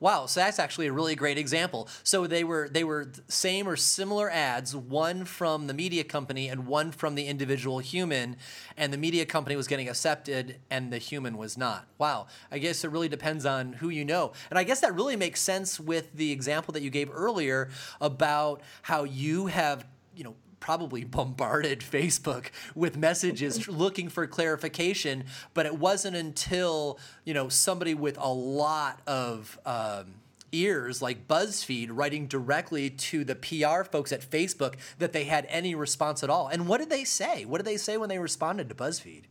Wow, 0.00 0.26
so 0.26 0.40
that's 0.40 0.58
actually 0.58 0.86
a 0.86 0.92
really 0.92 1.14
great 1.14 1.38
example. 1.38 1.88
So 2.02 2.26
they 2.26 2.44
were 2.44 2.68
they 2.68 2.84
were 2.84 3.10
same 3.28 3.68
or 3.68 3.76
similar 3.76 4.30
ads, 4.30 4.74
one 4.74 5.24
from 5.24 5.66
the 5.66 5.74
media 5.74 6.04
company 6.04 6.48
and 6.48 6.66
one 6.66 6.90
from 6.92 7.14
the 7.14 7.26
individual 7.26 7.78
human, 7.78 8.36
and 8.76 8.92
the 8.92 8.98
media 8.98 9.24
company 9.24 9.56
was 9.56 9.66
getting 9.66 9.88
accepted 9.88 10.56
and 10.70 10.92
the 10.92 10.98
human 10.98 11.38
was 11.38 11.56
not. 11.56 11.86
Wow, 11.98 12.26
I 12.50 12.58
guess 12.58 12.84
it 12.84 12.90
really 12.90 13.08
depends 13.08 13.46
on 13.46 13.74
who 13.74 13.88
you 13.88 14.04
know. 14.04 14.32
And 14.50 14.58
I 14.58 14.64
guess 14.64 14.80
that 14.80 14.94
really 14.94 15.16
makes 15.16 15.40
sense 15.40 15.78
with 15.78 16.12
the 16.14 16.32
example 16.32 16.72
that 16.72 16.82
you 16.82 16.90
gave 16.90 17.10
earlier 17.12 17.70
about 18.00 18.60
how 18.82 19.04
you 19.04 19.46
have, 19.46 19.86
you 20.16 20.24
know, 20.24 20.34
probably 20.64 21.04
bombarded 21.04 21.80
Facebook 21.92 22.46
with 22.74 22.96
messages 22.96 23.68
looking 23.68 24.08
for 24.08 24.26
clarification, 24.26 25.24
but 25.52 25.66
it 25.66 25.78
wasn't 25.78 26.16
until 26.16 26.98
you 27.24 27.34
know 27.34 27.50
somebody 27.50 27.92
with 27.92 28.16
a 28.18 28.32
lot 28.32 29.00
of 29.06 29.58
um, 29.66 30.14
ears 30.52 31.02
like 31.02 31.28
BuzzFeed 31.28 31.88
writing 31.90 32.26
directly 32.26 32.88
to 32.88 33.24
the 33.24 33.34
PR 33.34 33.84
folks 33.84 34.10
at 34.10 34.22
Facebook 34.22 34.76
that 34.98 35.12
they 35.12 35.24
had 35.24 35.46
any 35.50 35.74
response 35.74 36.22
at 36.24 36.30
all. 36.30 36.48
And 36.48 36.66
what 36.66 36.78
did 36.78 36.88
they 36.88 37.04
say? 37.04 37.44
What 37.44 37.58
did 37.58 37.66
they 37.66 37.76
say 37.76 37.98
when 37.98 38.08
they 38.08 38.18
responded 38.18 38.70
to 38.70 38.74
BuzzFeed? 38.74 39.24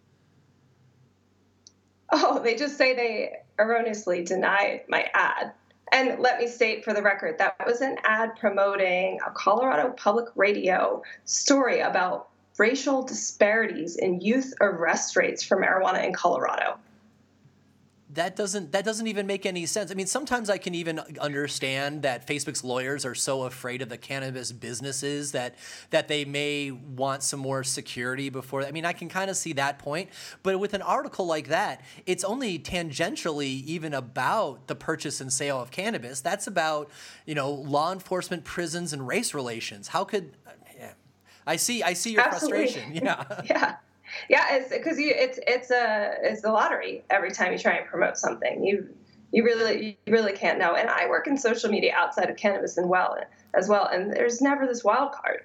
Oh, 2.12 2.40
they 2.44 2.56
just 2.56 2.78
say 2.78 2.96
they 2.96 3.38
erroneously 3.58 4.24
denied 4.24 4.82
my 4.88 5.10
ad. 5.16 5.54
And 5.94 6.20
let 6.20 6.40
me 6.40 6.48
state 6.48 6.84
for 6.84 6.92
the 6.92 7.04
record 7.04 7.38
that 7.38 7.56
was 7.68 7.82
an 7.82 7.98
ad 8.04 8.36
promoting 8.38 9.20
a 9.26 9.30
Colorado 9.30 9.92
Public 9.92 10.26
Radio 10.36 11.04
story 11.24 11.82
about 11.82 12.30
racial 12.58 13.04
disparities 13.04 13.96
in 13.96 14.20
youth 14.20 14.56
arrest 14.60 15.16
rates 15.16 15.44
for 15.44 15.56
marijuana 15.56 16.04
in 16.04 16.12
Colorado 16.12 16.80
that 18.14 18.36
doesn't 18.36 18.72
that 18.72 18.86
doesn't 18.86 19.08
even 19.08 19.28
make 19.28 19.46
any 19.46 19.66
sense. 19.66 19.92
I 19.92 19.94
mean, 19.94 20.08
sometimes 20.08 20.50
I 20.50 20.58
can 20.58 20.76
even 20.76 21.00
understand 21.20 22.04
that 22.04 22.28
Facebook's 22.28 22.64
lawyers 22.64 23.06
are 23.06 23.16
so 23.16 23.44
afraid 23.44 23.82
of 23.82 23.90
the 23.90 23.98
cannabis 23.98 24.52
businesses 24.52 25.32
that 25.32 25.56
that 25.90 26.08
they 26.08 26.26
may 26.26 26.72
want 26.72 27.24
some 27.24 27.40
more 27.40 27.64
security 27.64 28.30
before. 28.30 28.64
I 28.64 28.72
mean, 28.72 28.86
I 28.86 28.94
can 28.94 29.10
kind 29.10 29.30
of 29.30 29.38
see 29.38 29.54
that 29.54 29.80
point, 29.80 30.10
but 30.44 30.60
with 30.60 30.74
an 30.74 30.82
article 30.82 31.26
like 31.26 31.48
that, 31.48 31.82
it's 32.06 32.24
only 32.24 32.60
tangentially 32.60 33.64
even 33.64 33.94
about 33.94 34.68
the 34.68 34.76
purchase 34.76 35.20
and 35.22 35.32
sale 35.32 35.62
of 35.62 35.72
cannabis. 35.72 36.22
That's 36.22 36.48
about 36.48 36.90
you 37.26 37.36
know 37.36 37.52
law 37.52 37.92
enforcement, 37.92 38.44
prisons, 38.44 38.94
and 38.94 39.08
race 39.08 39.34
relations. 39.34 39.88
How 39.88 40.04
could 40.04 40.34
yeah. 40.78 40.94
I 41.48 41.56
see 41.56 41.82
I 41.84 41.94
see 41.94 42.12
your 42.12 42.22
Absolutely. 42.22 42.66
frustration. 42.66 42.94
Yeah. 43.04 43.42
yeah. 43.46 43.76
Yeah, 44.30 44.56
it's 44.56 44.70
because 44.70 45.00
you 45.00 45.12
it's 45.16 45.40
it's 45.48 45.72
a 45.72 46.16
it's 46.22 46.42
the 46.42 46.52
lottery 46.52 47.04
every 47.10 47.32
time 47.32 47.52
you 47.52 47.58
try 47.58 47.74
and 47.74 47.88
promote 47.88 48.18
something. 48.18 48.64
You 48.64 48.88
you 49.32 49.44
really 49.44 49.98
you 50.06 50.14
really 50.14 50.34
can't 50.34 50.60
know. 50.60 50.76
And 50.76 50.90
I 50.90 51.08
work 51.08 51.28
in 51.28 51.38
social 51.38 51.70
media 51.70 51.94
outside 51.96 52.30
of 52.30 52.38
cannabis 52.38 52.78
and 52.78 52.90
well 52.90 53.18
as 53.54 53.68
well, 53.68 53.86
and 53.86 54.12
there's 54.12 54.42
never 54.42 54.66
this 54.66 54.84
wild 54.84 55.12
card. 55.12 55.44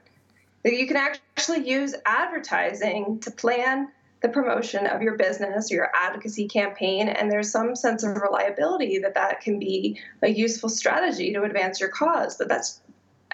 that 0.65 0.75
You 0.75 0.87
can 0.87 0.97
actually 0.97 1.69
use 1.69 1.95
advertising 2.07 3.21
to 3.21 3.31
plan 3.31 3.89
the 4.21 4.29
promotion 4.29 4.87
of 4.87 5.01
your 5.01 5.17
business 5.17 5.71
or 5.71 5.77
your 5.77 5.91
advocacy 5.95 6.49
campaign, 6.49 7.09
and 7.09 7.31
there's 7.31 7.51
some 7.51 7.77
sense 7.77 8.03
of 8.03 8.17
reliability 8.17 8.99
that 8.99 9.15
that 9.15 9.41
can 9.41 9.59
be 9.59 10.01
a 10.23 10.29
useful 10.29 10.69
strategy 10.69 11.33
to 11.33 11.43
advance 11.45 11.81
your 11.81 11.89
cause. 11.89 12.37
But 12.37 12.49
that's 12.49 12.81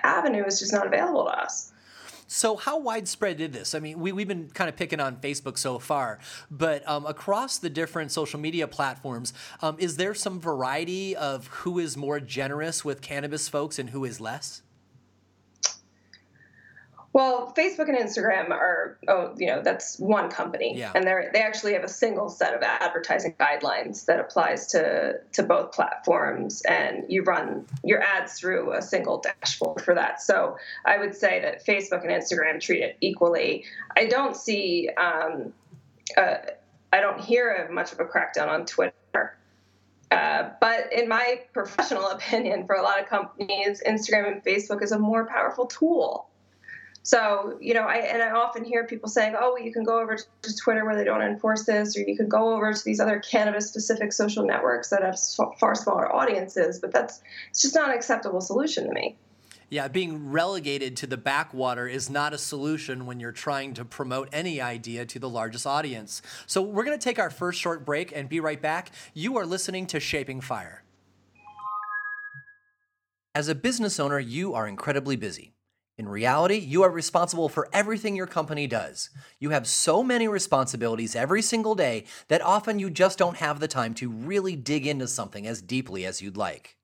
avenue 0.02 0.44
is 0.44 0.60
just 0.60 0.72
not 0.72 0.86
available 0.86 1.24
to 1.24 1.30
us. 1.30 1.72
So, 2.26 2.56
how 2.56 2.78
widespread 2.78 3.40
is 3.40 3.50
this? 3.50 3.74
I 3.74 3.80
mean, 3.80 3.98
we, 3.98 4.12
we've 4.12 4.28
been 4.28 4.48
kind 4.50 4.68
of 4.68 4.76
picking 4.76 5.00
on 5.00 5.16
Facebook 5.16 5.58
so 5.58 5.78
far, 5.78 6.18
but 6.50 6.86
um, 6.88 7.04
across 7.06 7.58
the 7.58 7.70
different 7.70 8.12
social 8.12 8.40
media 8.40 8.66
platforms, 8.66 9.32
um, 9.60 9.76
is 9.78 9.96
there 9.96 10.14
some 10.14 10.40
variety 10.40 11.14
of 11.14 11.46
who 11.48 11.78
is 11.78 11.96
more 11.96 12.20
generous 12.20 12.84
with 12.84 13.02
cannabis 13.02 13.48
folks 13.48 13.78
and 13.78 13.90
who 13.90 14.04
is 14.04 14.20
less? 14.20 14.62
Well, 17.14 17.54
Facebook 17.56 17.88
and 17.88 17.96
Instagram 17.96 18.50
are, 18.50 18.98
oh, 19.06 19.34
you 19.38 19.46
know, 19.46 19.62
that's 19.62 20.00
one 20.00 20.30
company, 20.30 20.76
yeah. 20.76 20.90
and 20.96 21.06
they 21.06 21.28
they 21.32 21.42
actually 21.42 21.74
have 21.74 21.84
a 21.84 21.88
single 21.88 22.28
set 22.28 22.54
of 22.54 22.62
advertising 22.62 23.36
guidelines 23.38 24.06
that 24.06 24.18
applies 24.18 24.66
to 24.72 25.20
to 25.34 25.44
both 25.44 25.70
platforms, 25.70 26.62
and 26.62 27.04
you 27.08 27.22
run 27.22 27.66
your 27.84 28.02
ads 28.02 28.32
through 28.32 28.72
a 28.72 28.82
single 28.82 29.18
dashboard 29.18 29.80
for 29.80 29.94
that. 29.94 30.22
So 30.22 30.56
I 30.84 30.98
would 30.98 31.14
say 31.14 31.40
that 31.40 31.64
Facebook 31.64 32.02
and 32.02 32.10
Instagram 32.10 32.60
treat 32.60 32.82
it 32.82 32.96
equally. 33.00 33.64
I 33.96 34.06
don't 34.06 34.36
see, 34.36 34.90
um, 34.98 35.52
uh, 36.16 36.38
I 36.92 37.00
don't 37.00 37.20
hear 37.20 37.68
much 37.72 37.92
of 37.92 38.00
a 38.00 38.06
crackdown 38.06 38.48
on 38.48 38.66
Twitter. 38.66 39.38
Uh, 40.10 40.50
but 40.60 40.92
in 40.92 41.08
my 41.08 41.42
professional 41.52 42.08
opinion, 42.10 42.66
for 42.66 42.74
a 42.74 42.82
lot 42.82 43.00
of 43.00 43.06
companies, 43.06 43.80
Instagram 43.86 44.32
and 44.32 44.44
Facebook 44.44 44.82
is 44.82 44.90
a 44.90 44.98
more 44.98 45.26
powerful 45.26 45.66
tool 45.66 46.28
so, 47.04 47.58
you 47.60 47.74
know, 47.74 47.82
I 47.82 47.96
and 47.96 48.22
I 48.22 48.30
often 48.30 48.64
hear 48.64 48.86
people 48.86 49.10
saying, 49.10 49.34
"Oh, 49.38 49.52
well, 49.52 49.62
you 49.62 49.74
can 49.74 49.84
go 49.84 50.00
over 50.00 50.16
to 50.16 50.56
Twitter 50.56 50.86
where 50.86 50.96
they 50.96 51.04
don't 51.04 51.20
enforce 51.20 51.64
this, 51.64 51.98
or 51.98 52.00
you 52.00 52.16
can 52.16 52.30
go 52.30 52.54
over 52.54 52.72
to 52.72 52.82
these 52.82 52.98
other 52.98 53.20
cannabis-specific 53.20 54.10
social 54.10 54.42
networks 54.42 54.88
that 54.88 55.02
have 55.02 55.18
far 55.60 55.74
smaller 55.74 56.10
audiences." 56.10 56.80
But 56.80 56.92
that's 56.92 57.20
it's 57.50 57.60
just 57.60 57.74
not 57.74 57.90
an 57.90 57.94
acceptable 57.94 58.40
solution 58.40 58.86
to 58.86 58.92
me. 58.92 59.18
Yeah, 59.68 59.88
being 59.88 60.30
relegated 60.30 60.96
to 60.98 61.06
the 61.06 61.18
backwater 61.18 61.86
is 61.86 62.08
not 62.08 62.32
a 62.32 62.38
solution 62.38 63.04
when 63.04 63.20
you're 63.20 63.32
trying 63.32 63.74
to 63.74 63.84
promote 63.84 64.30
any 64.32 64.62
idea 64.62 65.04
to 65.04 65.18
the 65.18 65.28
largest 65.28 65.66
audience. 65.66 66.22
So, 66.46 66.62
we're 66.62 66.84
going 66.84 66.98
to 66.98 67.04
take 67.04 67.18
our 67.18 67.30
first 67.30 67.60
short 67.60 67.84
break 67.84 68.16
and 68.16 68.30
be 68.30 68.40
right 68.40 68.62
back. 68.62 68.92
You 69.12 69.36
are 69.36 69.44
listening 69.44 69.86
to 69.88 70.00
Shaping 70.00 70.40
Fire. 70.40 70.84
As 73.34 73.48
a 73.48 73.54
business 73.54 74.00
owner, 74.00 74.18
you 74.18 74.54
are 74.54 74.66
incredibly 74.66 75.16
busy. 75.16 75.53
In 75.96 76.08
reality, 76.08 76.56
you 76.56 76.82
are 76.82 76.90
responsible 76.90 77.48
for 77.48 77.68
everything 77.72 78.16
your 78.16 78.26
company 78.26 78.66
does. 78.66 79.10
You 79.38 79.50
have 79.50 79.66
so 79.66 80.02
many 80.02 80.26
responsibilities 80.26 81.14
every 81.14 81.40
single 81.40 81.76
day 81.76 82.04
that 82.26 82.42
often 82.42 82.80
you 82.80 82.90
just 82.90 83.16
don't 83.16 83.36
have 83.36 83.60
the 83.60 83.68
time 83.68 83.94
to 83.94 84.10
really 84.10 84.56
dig 84.56 84.88
into 84.88 85.06
something 85.06 85.46
as 85.46 85.62
deeply 85.62 86.04
as 86.04 86.20
you'd 86.20 86.36
like. 86.36 86.76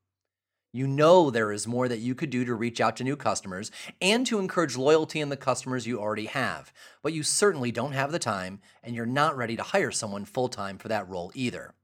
You 0.72 0.86
know 0.86 1.28
there 1.28 1.50
is 1.50 1.66
more 1.66 1.88
that 1.88 1.98
you 1.98 2.14
could 2.14 2.30
do 2.30 2.44
to 2.44 2.54
reach 2.54 2.80
out 2.80 2.96
to 2.98 3.04
new 3.04 3.16
customers 3.16 3.72
and 4.00 4.24
to 4.28 4.38
encourage 4.38 4.76
loyalty 4.76 5.20
in 5.20 5.28
the 5.28 5.36
customers 5.36 5.88
you 5.88 5.98
already 5.98 6.26
have, 6.26 6.72
but 7.02 7.12
you 7.12 7.24
certainly 7.24 7.72
don't 7.72 7.90
have 7.90 8.12
the 8.12 8.20
time 8.20 8.60
and 8.84 8.94
you're 8.94 9.06
not 9.06 9.36
ready 9.36 9.56
to 9.56 9.64
hire 9.64 9.90
someone 9.90 10.24
full 10.24 10.48
time 10.48 10.78
for 10.78 10.86
that 10.86 11.08
role 11.08 11.32
either. 11.34 11.74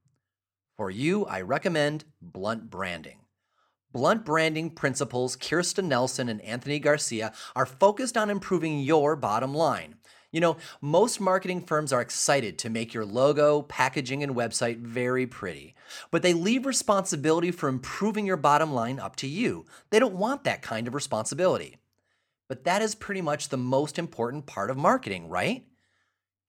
For 0.77 0.89
you, 0.89 1.25
I 1.25 1.41
recommend 1.41 2.05
Blunt 2.21 2.69
Branding. 2.69 3.26
Blunt 3.93 4.25
branding 4.25 4.69
principals 4.69 5.35
Kirsten 5.35 5.87
Nelson 5.87 6.27
and 6.27 6.41
Anthony 6.41 6.77
Garcia 6.77 7.31
are 7.55 7.65
focused 7.65 8.17
on 8.17 8.29
improving 8.29 8.79
your 8.79 9.15
bottom 9.15 9.53
line. 9.53 9.95
You 10.29 10.41
know, 10.41 10.57
most 10.81 11.21
marketing 11.21 11.61
firms 11.61 11.93
are 11.93 12.01
excited 12.01 12.59
to 12.59 12.69
make 12.69 12.93
your 12.93 13.05
logo, 13.05 13.61
packaging, 13.61 14.23
and 14.23 14.35
website 14.35 14.79
very 14.79 15.25
pretty, 15.25 15.73
but 16.11 16.21
they 16.21 16.33
leave 16.33 16.65
responsibility 16.65 17.49
for 17.49 17.69
improving 17.69 18.25
your 18.25 18.35
bottom 18.35 18.73
line 18.73 18.99
up 18.99 19.15
to 19.17 19.27
you. 19.27 19.65
They 19.89 19.99
don't 19.99 20.15
want 20.15 20.43
that 20.43 20.61
kind 20.61 20.85
of 20.87 20.93
responsibility. 20.93 21.77
But 22.49 22.65
that 22.65 22.81
is 22.81 22.93
pretty 22.93 23.21
much 23.21 23.49
the 23.49 23.57
most 23.57 23.97
important 23.97 24.45
part 24.45 24.69
of 24.69 24.77
marketing, 24.77 25.29
right? 25.29 25.65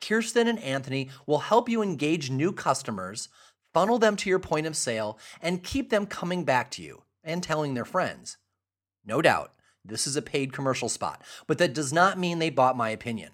Kirsten 0.00 0.49
and 0.49 0.59
Anthony 0.59 1.11
will 1.26 1.38
help 1.38 1.68
you 1.68 1.83
engage 1.83 2.30
new 2.30 2.52
customers, 2.52 3.28
funnel 3.73 3.99
them 3.99 4.16
to 4.16 4.28
your 4.28 4.38
point 4.38 4.66
of 4.66 4.76
sale, 4.76 5.18
and 5.40 5.62
keep 5.62 5.90
them 5.90 6.07
coming 6.07 6.45
back 6.45 6.71
to 6.73 6.83
you 6.83 7.04
and 7.28 7.42
telling 7.42 7.75
their 7.75 7.85
friends. 7.85 8.38
No 9.04 9.23
doubt, 9.23 9.52
this 9.85 10.06
is 10.06 10.16
a 10.16 10.23
paid 10.23 10.52
commercial 10.52 10.88
spot, 10.88 11.23
but 11.47 11.58
that 11.58 11.75
does 11.75 11.92
not 11.92 12.18
mean 12.18 12.38
they 12.40 12.50
bought 12.50 12.76
my 12.76 12.90
opinion. 12.90 13.32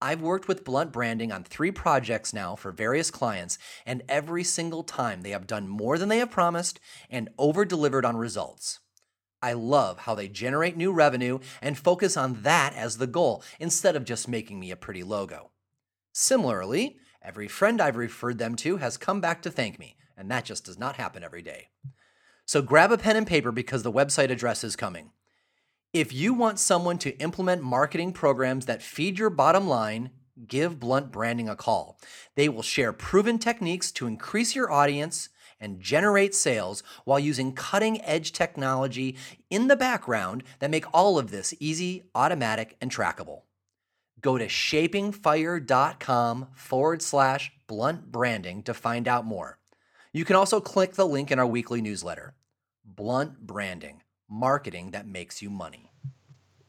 I've 0.00 0.20
worked 0.20 0.48
with 0.48 0.64
Blunt 0.64 0.92
Branding 0.92 1.32
on 1.32 1.44
three 1.44 1.70
projects 1.70 2.34
now 2.34 2.54
for 2.54 2.70
various 2.70 3.10
clients, 3.10 3.58
and 3.86 4.02
every 4.08 4.44
single 4.44 4.82
time 4.82 5.22
they 5.22 5.30
have 5.30 5.46
done 5.46 5.66
more 5.66 5.96
than 5.96 6.10
they 6.10 6.18
have 6.18 6.30
promised 6.30 6.78
and 7.08 7.30
over 7.38 7.64
delivered 7.64 8.04
on 8.04 8.16
results. 8.16 8.80
I 9.42 9.54
love 9.54 10.00
how 10.00 10.14
they 10.14 10.28
generate 10.28 10.76
new 10.76 10.92
revenue 10.92 11.38
and 11.62 11.78
focus 11.78 12.16
on 12.16 12.42
that 12.42 12.74
as 12.74 12.98
the 12.98 13.06
goal 13.06 13.42
instead 13.58 13.96
of 13.96 14.04
just 14.04 14.28
making 14.28 14.60
me 14.60 14.70
a 14.70 14.76
pretty 14.76 15.02
logo. 15.02 15.50
Similarly, 16.12 16.98
every 17.22 17.48
friend 17.48 17.80
I've 17.80 17.96
referred 17.96 18.38
them 18.38 18.56
to 18.56 18.76
has 18.76 18.96
come 18.96 19.20
back 19.20 19.42
to 19.42 19.50
thank 19.50 19.78
me, 19.78 19.96
and 20.16 20.30
that 20.30 20.44
just 20.44 20.64
does 20.64 20.78
not 20.78 20.96
happen 20.96 21.24
every 21.24 21.42
day. 21.42 21.68
So 22.46 22.62
grab 22.62 22.92
a 22.92 22.98
pen 22.98 23.16
and 23.16 23.26
paper 23.26 23.52
because 23.52 23.82
the 23.82 23.92
website 23.92 24.30
address 24.30 24.64
is 24.64 24.76
coming. 24.76 25.10
If 25.92 26.12
you 26.12 26.34
want 26.34 26.58
someone 26.58 26.98
to 26.98 27.16
implement 27.18 27.62
marketing 27.62 28.12
programs 28.12 28.66
that 28.66 28.82
feed 28.82 29.18
your 29.18 29.30
bottom 29.30 29.68
line, 29.68 30.10
give 30.46 30.80
Blunt 30.80 31.12
Branding 31.12 31.48
a 31.48 31.56
call. 31.56 31.98
They 32.34 32.48
will 32.48 32.62
share 32.62 32.92
proven 32.92 33.38
techniques 33.38 33.92
to 33.92 34.06
increase 34.06 34.54
your 34.54 34.70
audience 34.70 35.28
and 35.60 35.80
generate 35.80 36.34
sales 36.34 36.82
while 37.04 37.20
using 37.20 37.52
cutting 37.52 38.02
edge 38.02 38.32
technology 38.32 39.16
in 39.50 39.68
the 39.68 39.76
background 39.76 40.42
that 40.58 40.70
make 40.70 40.84
all 40.92 41.18
of 41.18 41.30
this 41.30 41.54
easy, 41.60 42.02
automatic, 42.14 42.76
and 42.80 42.90
trackable. 42.90 43.42
Go 44.20 44.36
to 44.36 44.46
shapingfire.com 44.46 46.48
forward 46.54 47.02
slash 47.02 47.52
blunt 47.66 48.10
branding 48.10 48.62
to 48.64 48.74
find 48.74 49.06
out 49.06 49.24
more. 49.24 49.58
You 50.16 50.24
can 50.24 50.36
also 50.36 50.60
click 50.60 50.94
the 50.94 51.08
link 51.08 51.32
in 51.32 51.40
our 51.40 51.46
weekly 51.46 51.82
newsletter. 51.82 52.36
Blunt 52.84 53.48
Branding, 53.48 54.02
marketing 54.30 54.92
that 54.92 55.08
makes 55.08 55.42
you 55.42 55.50
money. 55.50 55.90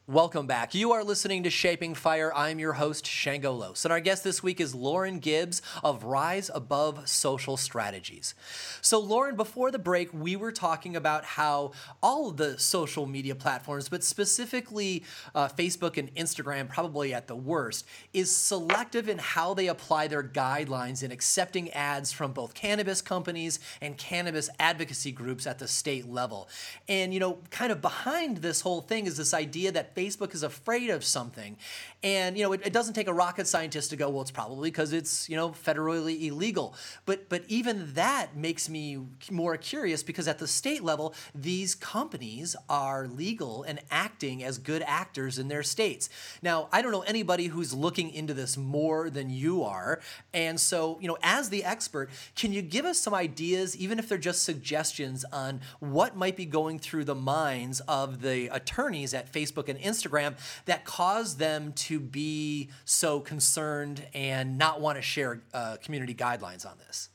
Welcome 0.08 0.46
back. 0.46 0.72
You 0.72 0.92
are 0.92 1.02
listening 1.02 1.42
to 1.42 1.50
Shaping 1.50 1.96
Fire. 1.96 2.32
I'm 2.32 2.60
your 2.60 2.74
host, 2.74 3.04
Shango 3.04 3.52
Los. 3.52 3.84
And 3.84 3.90
our 3.90 3.98
guest 3.98 4.22
this 4.22 4.40
week 4.40 4.60
is 4.60 4.72
Lauren 4.72 5.18
Gibbs 5.18 5.62
of 5.82 6.04
Rise 6.04 6.48
Above 6.54 7.08
Social 7.08 7.56
Strategies. 7.56 8.36
So, 8.80 9.00
Lauren, 9.00 9.34
before 9.34 9.72
the 9.72 9.80
break, 9.80 10.14
we 10.14 10.36
were 10.36 10.52
talking 10.52 10.94
about 10.94 11.24
how 11.24 11.72
all 12.04 12.28
of 12.28 12.36
the 12.36 12.56
social 12.56 13.04
media 13.06 13.34
platforms, 13.34 13.88
but 13.88 14.04
specifically 14.04 15.02
uh, 15.34 15.48
Facebook 15.48 15.96
and 15.96 16.14
Instagram, 16.14 16.68
probably 16.68 17.12
at 17.12 17.26
the 17.26 17.34
worst, 17.34 17.84
is 18.12 18.30
selective 18.30 19.08
in 19.08 19.18
how 19.18 19.54
they 19.54 19.66
apply 19.66 20.06
their 20.06 20.22
guidelines 20.22 21.02
in 21.02 21.10
accepting 21.10 21.68
ads 21.72 22.12
from 22.12 22.30
both 22.30 22.54
cannabis 22.54 23.02
companies 23.02 23.58
and 23.80 23.98
cannabis 23.98 24.50
advocacy 24.60 25.10
groups 25.10 25.48
at 25.48 25.58
the 25.58 25.66
state 25.66 26.08
level. 26.08 26.48
And, 26.86 27.12
you 27.12 27.18
know, 27.18 27.38
kind 27.50 27.72
of 27.72 27.82
behind 27.82 28.36
this 28.36 28.60
whole 28.60 28.82
thing 28.82 29.06
is 29.06 29.16
this 29.16 29.34
idea 29.34 29.72
that 29.72 29.95
Facebook 29.96 30.34
is 30.34 30.42
afraid 30.42 30.90
of 30.90 31.04
something. 31.04 31.56
And, 32.02 32.36
you 32.36 32.44
know, 32.44 32.52
it, 32.52 32.60
it 32.66 32.72
doesn't 32.72 32.94
take 32.94 33.08
a 33.08 33.14
rocket 33.14 33.46
scientist 33.46 33.90
to 33.90 33.96
go, 33.96 34.10
well, 34.10 34.22
it's 34.22 34.30
probably 34.30 34.70
because 34.70 34.92
it's, 34.92 35.28
you 35.28 35.36
know, 35.36 35.50
federally 35.50 36.26
illegal. 36.26 36.74
But, 37.06 37.28
but 37.28 37.42
even 37.48 37.94
that 37.94 38.36
makes 38.36 38.68
me 38.68 38.98
more 39.30 39.56
curious 39.56 40.02
because 40.02 40.28
at 40.28 40.38
the 40.38 40.46
state 40.46 40.84
level, 40.84 41.14
these 41.34 41.74
companies 41.74 42.54
are 42.68 43.06
legal 43.06 43.62
and 43.62 43.80
acting 43.90 44.44
as 44.44 44.58
good 44.58 44.82
actors 44.86 45.38
in 45.38 45.48
their 45.48 45.62
states. 45.62 46.08
Now, 46.42 46.68
I 46.70 46.82
don't 46.82 46.92
know 46.92 47.02
anybody 47.02 47.46
who's 47.46 47.72
looking 47.72 48.10
into 48.10 48.34
this 48.34 48.56
more 48.56 49.08
than 49.08 49.30
you 49.30 49.62
are. 49.62 50.00
And 50.34 50.60
so, 50.60 50.98
you 51.00 51.08
know, 51.08 51.18
as 51.22 51.48
the 51.48 51.64
expert, 51.64 52.10
can 52.34 52.52
you 52.52 52.62
give 52.62 52.84
us 52.84 52.98
some 52.98 53.14
ideas, 53.14 53.76
even 53.76 53.98
if 53.98 54.08
they're 54.08 54.18
just 54.18 54.42
suggestions, 54.42 55.24
on 55.32 55.60
what 55.80 56.16
might 56.16 56.36
be 56.36 56.44
going 56.44 56.78
through 56.78 57.04
the 57.04 57.14
minds 57.14 57.80
of 57.88 58.20
the 58.20 58.48
attorneys 58.48 59.14
at 59.14 59.32
Facebook 59.32 59.68
and 59.68 59.78
Instagram 59.86 60.36
that 60.66 60.84
caused 60.84 61.38
them 61.38 61.72
to 61.74 61.98
be 61.98 62.70
so 62.84 63.20
concerned 63.20 64.06
and 64.12 64.58
not 64.58 64.80
want 64.80 64.98
to 64.98 65.02
share 65.02 65.42
uh, 65.54 65.76
community 65.82 66.14
guidelines 66.14 66.66
on 66.66 66.78
this? 66.86 67.08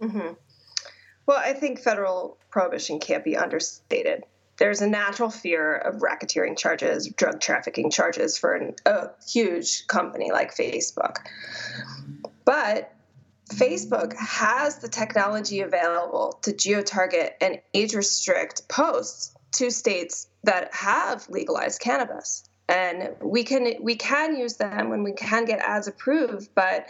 Mm-hmm. 0.00 0.34
Well, 1.26 1.38
I 1.38 1.52
think 1.52 1.80
federal 1.80 2.38
prohibition 2.50 2.98
can't 2.98 3.24
be 3.24 3.36
understated. 3.36 4.24
There's 4.56 4.80
a 4.82 4.86
natural 4.86 5.30
fear 5.30 5.76
of 5.76 6.00
racketeering 6.00 6.56
charges, 6.56 7.08
drug 7.08 7.40
trafficking 7.40 7.90
charges 7.90 8.38
for 8.38 8.54
an, 8.54 8.74
a 8.86 9.08
huge 9.28 9.86
company 9.88 10.30
like 10.30 10.54
Facebook. 10.54 11.16
But 12.44 12.92
Facebook 13.52 14.16
has 14.16 14.78
the 14.78 14.88
technology 14.88 15.60
available 15.60 16.38
to 16.42 16.52
geo-target 16.52 17.36
and 17.40 17.60
age 17.72 17.94
restrict 17.94 18.68
posts 18.68 19.33
to 19.54 19.70
states 19.70 20.28
that 20.44 20.72
have 20.74 21.28
legalized 21.28 21.80
cannabis. 21.80 22.48
And 22.68 23.14
we 23.22 23.44
can 23.44 23.74
we 23.82 23.96
can 23.96 24.36
use 24.36 24.56
them 24.56 24.88
when 24.88 25.02
we 25.02 25.12
can 25.12 25.44
get 25.44 25.58
ads 25.60 25.86
approved 25.86 26.48
but 26.54 26.86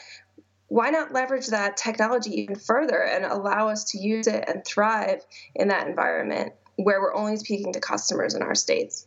why 0.69 0.91
not 0.91 1.13
leverage 1.13 1.49
that 1.49 1.77
technology 1.77 2.41
even 2.41 2.57
further 2.57 3.03
and 3.03 3.25
allow 3.25 3.69
us 3.69 3.85
to 3.93 3.99
use 3.99 4.27
it 4.27 4.45
and 4.49 4.65
thrive 4.65 5.25
in 5.55 5.69
that 5.69 5.87
environment 5.87 6.53
where 6.77 7.01
we're 7.01 7.15
only 7.15 7.37
speaking 7.37 7.73
to 7.73 7.81
customers 7.81 8.35
in 8.35 8.43
our 8.43 8.55
states? 8.55 9.07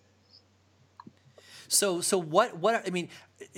So 1.68 2.02
so 2.02 2.18
what 2.18 2.58
what 2.58 2.86
i 2.86 2.90
mean 2.90 3.10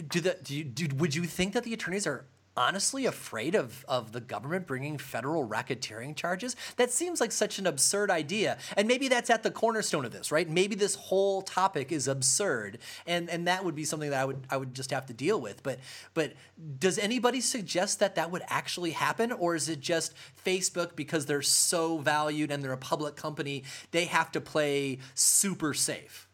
do 0.07 0.21
the 0.21 0.37
do 0.43 0.55
you 0.55 0.63
do, 0.63 0.87
would 0.95 1.15
you 1.15 1.23
think 1.25 1.53
that 1.53 1.63
the 1.63 1.73
attorneys 1.73 2.05
are 2.05 2.25
honestly 2.59 3.05
afraid 3.05 3.55
of, 3.55 3.85
of 3.87 4.11
the 4.11 4.19
government 4.19 4.67
bringing 4.67 4.97
federal 4.97 5.47
racketeering 5.47 6.13
charges? 6.13 6.57
That 6.75 6.91
seems 6.91 7.21
like 7.21 7.31
such 7.31 7.57
an 7.57 7.65
absurd 7.65 8.11
idea. 8.11 8.57
And 8.75 8.85
maybe 8.85 9.07
that's 9.07 9.29
at 9.29 9.43
the 9.43 9.49
cornerstone 9.49 10.03
of 10.03 10.11
this, 10.11 10.29
right? 10.29 10.47
Maybe 10.47 10.75
this 10.75 10.95
whole 10.95 11.41
topic 11.41 11.91
is 11.91 12.07
absurd. 12.09 12.79
And, 13.07 13.29
and 13.29 13.47
that 13.47 13.63
would 13.63 13.75
be 13.75 13.85
something 13.85 14.09
that 14.09 14.21
I 14.21 14.25
would, 14.25 14.45
I 14.49 14.57
would 14.57 14.73
just 14.75 14.91
have 14.91 15.05
to 15.05 15.13
deal 15.13 15.39
with. 15.39 15.63
But, 15.63 15.79
but 16.13 16.33
does 16.77 16.99
anybody 16.99 17.39
suggest 17.39 17.99
that 18.01 18.15
that 18.15 18.29
would 18.29 18.43
actually 18.47 18.91
happen? 18.91 19.31
Or 19.31 19.55
is 19.55 19.69
it 19.69 19.79
just 19.79 20.13
Facebook, 20.45 20.97
because 20.97 21.25
they're 21.25 21.41
so 21.41 21.97
valued 21.97 22.51
and 22.51 22.61
they're 22.61 22.73
a 22.73 22.77
public 22.77 23.15
company, 23.15 23.63
they 23.91 24.05
have 24.05 24.31
to 24.33 24.41
play 24.41 24.99
super 25.15 25.73
safe? 25.73 26.28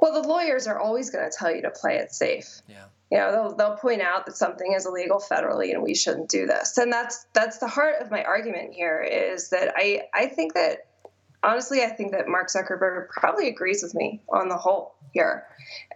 Well, 0.00 0.20
the 0.20 0.26
lawyers 0.26 0.66
are 0.66 0.78
always 0.78 1.10
going 1.10 1.28
to 1.28 1.36
tell 1.36 1.54
you 1.54 1.62
to 1.62 1.70
play 1.70 1.96
it 1.96 2.12
safe. 2.12 2.62
Yeah. 2.68 2.84
You 3.10 3.18
know 3.18 3.32
they'll, 3.32 3.56
they'll 3.56 3.76
point 3.76 4.02
out 4.02 4.26
that 4.26 4.36
something 4.36 4.72
is 4.72 4.86
illegal 4.86 5.18
federally 5.18 5.72
and 5.72 5.82
we 5.82 5.94
shouldn't 5.94 6.28
do 6.28 6.46
this. 6.46 6.78
And 6.78 6.92
that's 6.92 7.26
that's 7.32 7.58
the 7.58 7.66
heart 7.66 7.96
of 8.00 8.10
my 8.10 8.22
argument 8.22 8.72
here 8.72 9.00
is 9.00 9.50
that 9.50 9.74
i 9.76 10.02
i 10.14 10.26
think 10.26 10.54
that 10.54 10.86
honestly 11.42 11.82
i 11.82 11.88
think 11.88 12.12
that 12.12 12.28
mark 12.28 12.48
zuckerberg 12.50 13.08
probably 13.08 13.48
agrees 13.48 13.82
with 13.82 13.96
me 13.96 14.20
on 14.28 14.48
the 14.48 14.56
whole 14.56 14.94
here. 15.12 15.44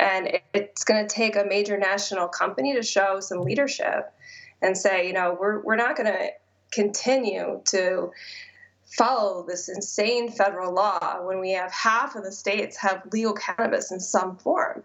And 0.00 0.26
it, 0.26 0.42
it's 0.52 0.82
going 0.82 1.06
to 1.06 1.14
take 1.14 1.36
a 1.36 1.44
major 1.44 1.78
national 1.78 2.26
company 2.26 2.74
to 2.74 2.82
show 2.82 3.20
some 3.20 3.42
leadership 3.42 4.12
and 4.60 4.76
say 4.76 5.06
you 5.06 5.12
know 5.12 5.36
we're, 5.40 5.60
we're 5.60 5.76
not 5.76 5.96
going 5.96 6.12
to 6.12 6.30
continue 6.72 7.60
to 7.66 8.10
follow 8.96 9.44
this 9.46 9.68
insane 9.68 10.30
federal 10.30 10.72
law 10.72 11.24
when 11.24 11.40
we 11.40 11.50
have 11.52 11.72
half 11.72 12.14
of 12.16 12.24
the 12.24 12.32
states 12.32 12.76
have 12.76 13.02
legal 13.12 13.32
cannabis 13.32 13.90
in 13.92 14.00
some 14.00 14.36
form 14.36 14.82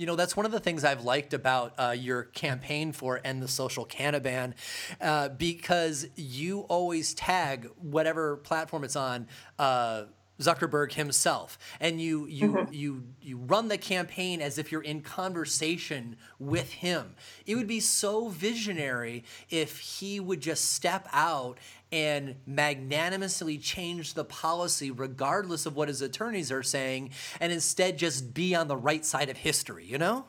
you 0.00 0.06
know, 0.06 0.16
that's 0.16 0.34
one 0.34 0.46
of 0.46 0.52
the 0.52 0.60
things 0.60 0.82
I've 0.82 1.04
liked 1.04 1.34
about 1.34 1.74
uh, 1.78 1.90
your 1.90 2.22
campaign 2.22 2.92
for 2.92 3.20
End 3.22 3.42
the 3.42 3.48
Social 3.48 3.84
Cannaban 3.84 4.54
uh, 4.98 5.28
because 5.28 6.06
you 6.16 6.60
always 6.60 7.12
tag 7.12 7.68
whatever 7.76 8.38
platform 8.38 8.82
it's 8.82 8.96
on. 8.96 9.28
Uh, 9.58 10.04
Zuckerberg 10.40 10.92
himself, 10.92 11.58
and 11.78 12.00
you 12.00 12.26
you 12.26 12.52
mm-hmm. 12.52 12.72
you 12.72 13.04
you 13.20 13.36
run 13.36 13.68
the 13.68 13.78
campaign 13.78 14.40
as 14.40 14.58
if 14.58 14.72
you're 14.72 14.82
in 14.82 15.02
conversation 15.02 16.16
with 16.38 16.72
him. 16.72 17.14
It 17.46 17.56
would 17.56 17.66
be 17.66 17.80
so 17.80 18.28
visionary 18.28 19.24
if 19.48 19.78
he 19.78 20.20
would 20.20 20.40
just 20.40 20.72
step 20.72 21.08
out 21.12 21.58
and 21.92 22.36
magnanimously 22.46 23.58
change 23.58 24.14
the 24.14 24.24
policy 24.24 24.90
regardless 24.90 25.66
of 25.66 25.76
what 25.76 25.88
his 25.88 26.02
attorneys 26.02 26.52
are 26.52 26.62
saying 26.62 27.10
and 27.40 27.52
instead 27.52 27.98
just 27.98 28.32
be 28.32 28.54
on 28.54 28.68
the 28.68 28.76
right 28.76 29.04
side 29.04 29.28
of 29.28 29.36
history, 29.36 29.84
you 29.84 29.98
know? 29.98 30.24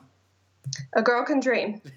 A 0.94 1.02
girl 1.02 1.24
can 1.24 1.40
dream. 1.40 1.80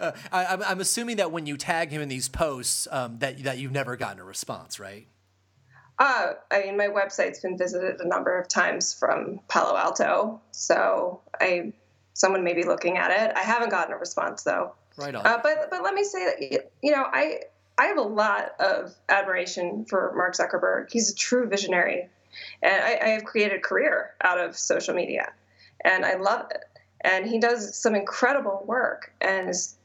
Uh, 0.00 0.12
I, 0.32 0.72
am 0.72 0.80
assuming 0.80 1.16
that 1.16 1.30
when 1.30 1.46
you 1.46 1.56
tag 1.56 1.90
him 1.90 2.00
in 2.00 2.08
these 2.08 2.28
posts, 2.28 2.88
um, 2.90 3.18
that 3.18 3.42
that 3.44 3.58
you've 3.58 3.72
never 3.72 3.96
gotten 3.96 4.18
a 4.18 4.24
response, 4.24 4.80
right? 4.80 5.06
Uh, 5.98 6.32
I 6.50 6.62
mean, 6.62 6.76
my 6.76 6.88
website's 6.88 7.40
been 7.40 7.56
visited 7.56 8.00
a 8.00 8.08
number 8.08 8.38
of 8.38 8.48
times 8.48 8.92
from 8.92 9.40
Palo 9.48 9.76
Alto, 9.76 10.40
so 10.50 11.20
I 11.40 11.72
someone 12.14 12.42
may 12.42 12.54
be 12.54 12.64
looking 12.64 12.96
at 12.96 13.10
it. 13.10 13.36
I 13.36 13.42
haven't 13.42 13.70
gotten 13.70 13.92
a 13.94 13.98
response 13.98 14.42
though. 14.42 14.72
Right 14.96 15.14
on. 15.14 15.24
Uh, 15.26 15.38
but 15.42 15.68
but 15.70 15.82
let 15.82 15.94
me 15.94 16.04
say 16.04 16.24
that 16.24 16.70
you 16.82 16.90
know 16.90 17.04
I 17.04 17.40
I 17.78 17.86
have 17.86 17.98
a 17.98 18.02
lot 18.02 18.52
of 18.60 18.94
admiration 19.08 19.84
for 19.84 20.12
Mark 20.16 20.34
Zuckerberg. 20.34 20.90
He's 20.90 21.12
a 21.12 21.14
true 21.14 21.48
visionary, 21.48 22.08
and 22.62 22.82
I, 22.82 22.98
I 23.00 23.08
have 23.10 23.24
created 23.24 23.58
a 23.58 23.60
career 23.60 24.14
out 24.20 24.38
of 24.38 24.56
social 24.56 24.94
media, 24.94 25.32
and 25.84 26.04
I 26.04 26.14
love 26.16 26.46
it. 26.50 26.64
And 27.02 27.26
he 27.26 27.38
does 27.38 27.76
some 27.76 27.94
incredible 27.94 28.64
work, 28.66 29.12
and 29.20 29.50
is 29.50 29.76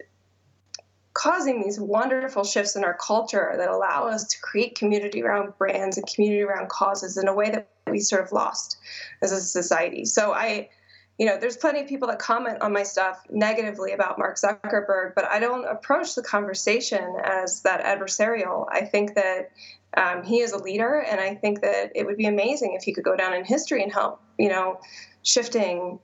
causing 1.13 1.62
these 1.62 1.80
wonderful 1.80 2.43
shifts 2.43 2.76
in 2.76 2.84
our 2.84 2.93
culture 2.95 3.54
that 3.58 3.69
allow 3.69 4.08
us 4.08 4.26
to 4.26 4.39
create 4.41 4.76
community 4.76 5.24
around 5.24 5.58
brands 5.58 5.98
and 5.98 6.08
community 6.08 6.41
around 6.41 6.69
causes 6.69 7.17
in 7.17 7.28
a 7.28 7.34
way 7.34 7.50
that 7.50 7.67
we 7.89 8.00
sort 8.00 8.24
of 8.24 8.32
lost 8.32 8.78
as 9.22 9.32
a 9.32 9.41
society. 9.41 10.06
So 10.06 10.32
I, 10.34 10.69
you 11.17 11.26
know, 11.26 11.38
there's 11.38 11.58
plenty 11.58 11.82
of 11.82 11.88
people 11.88 12.08
that 12.10 12.19
comment 12.19 12.62
on 12.62 12.72
my 12.72 12.84
stuff 12.84 13.22
negatively 13.30 13.91
about 13.91 14.19
Mark 14.19 14.38
Zuckerberg, 14.38 15.13
but 15.15 15.26
I 15.26 15.39
don't 15.39 15.65
approach 15.65 16.15
the 16.15 16.24
conversation 16.24 17.15
as 17.24 17.62
that 17.63 17.84
adversarial. 17.84 18.67
I 18.72 18.86
think 18.86 19.15
that 19.15 19.52
um, 19.98 20.24
he 20.24 20.39
is 20.39 20.52
a 20.52 20.58
leader, 20.58 21.00
and 21.00 21.19
I 21.19 21.34
think 21.36 21.62
that 21.62 21.91
it 21.95 22.06
would 22.06 22.17
be 22.17 22.28
amazing 22.28 22.76
if 22.76 22.84
he 22.84 22.93
could 22.93 23.04
go 23.04 23.15
down 23.15 23.34
in 23.34 23.43
history 23.43 23.82
and 23.82 23.91
help, 23.91 24.22
you 24.38 24.50
know, 24.50 24.80
shifting 25.24 26.00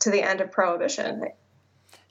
to 0.00 0.10
the 0.10 0.20
end 0.20 0.40
of 0.40 0.50
prohibition. 0.50 1.28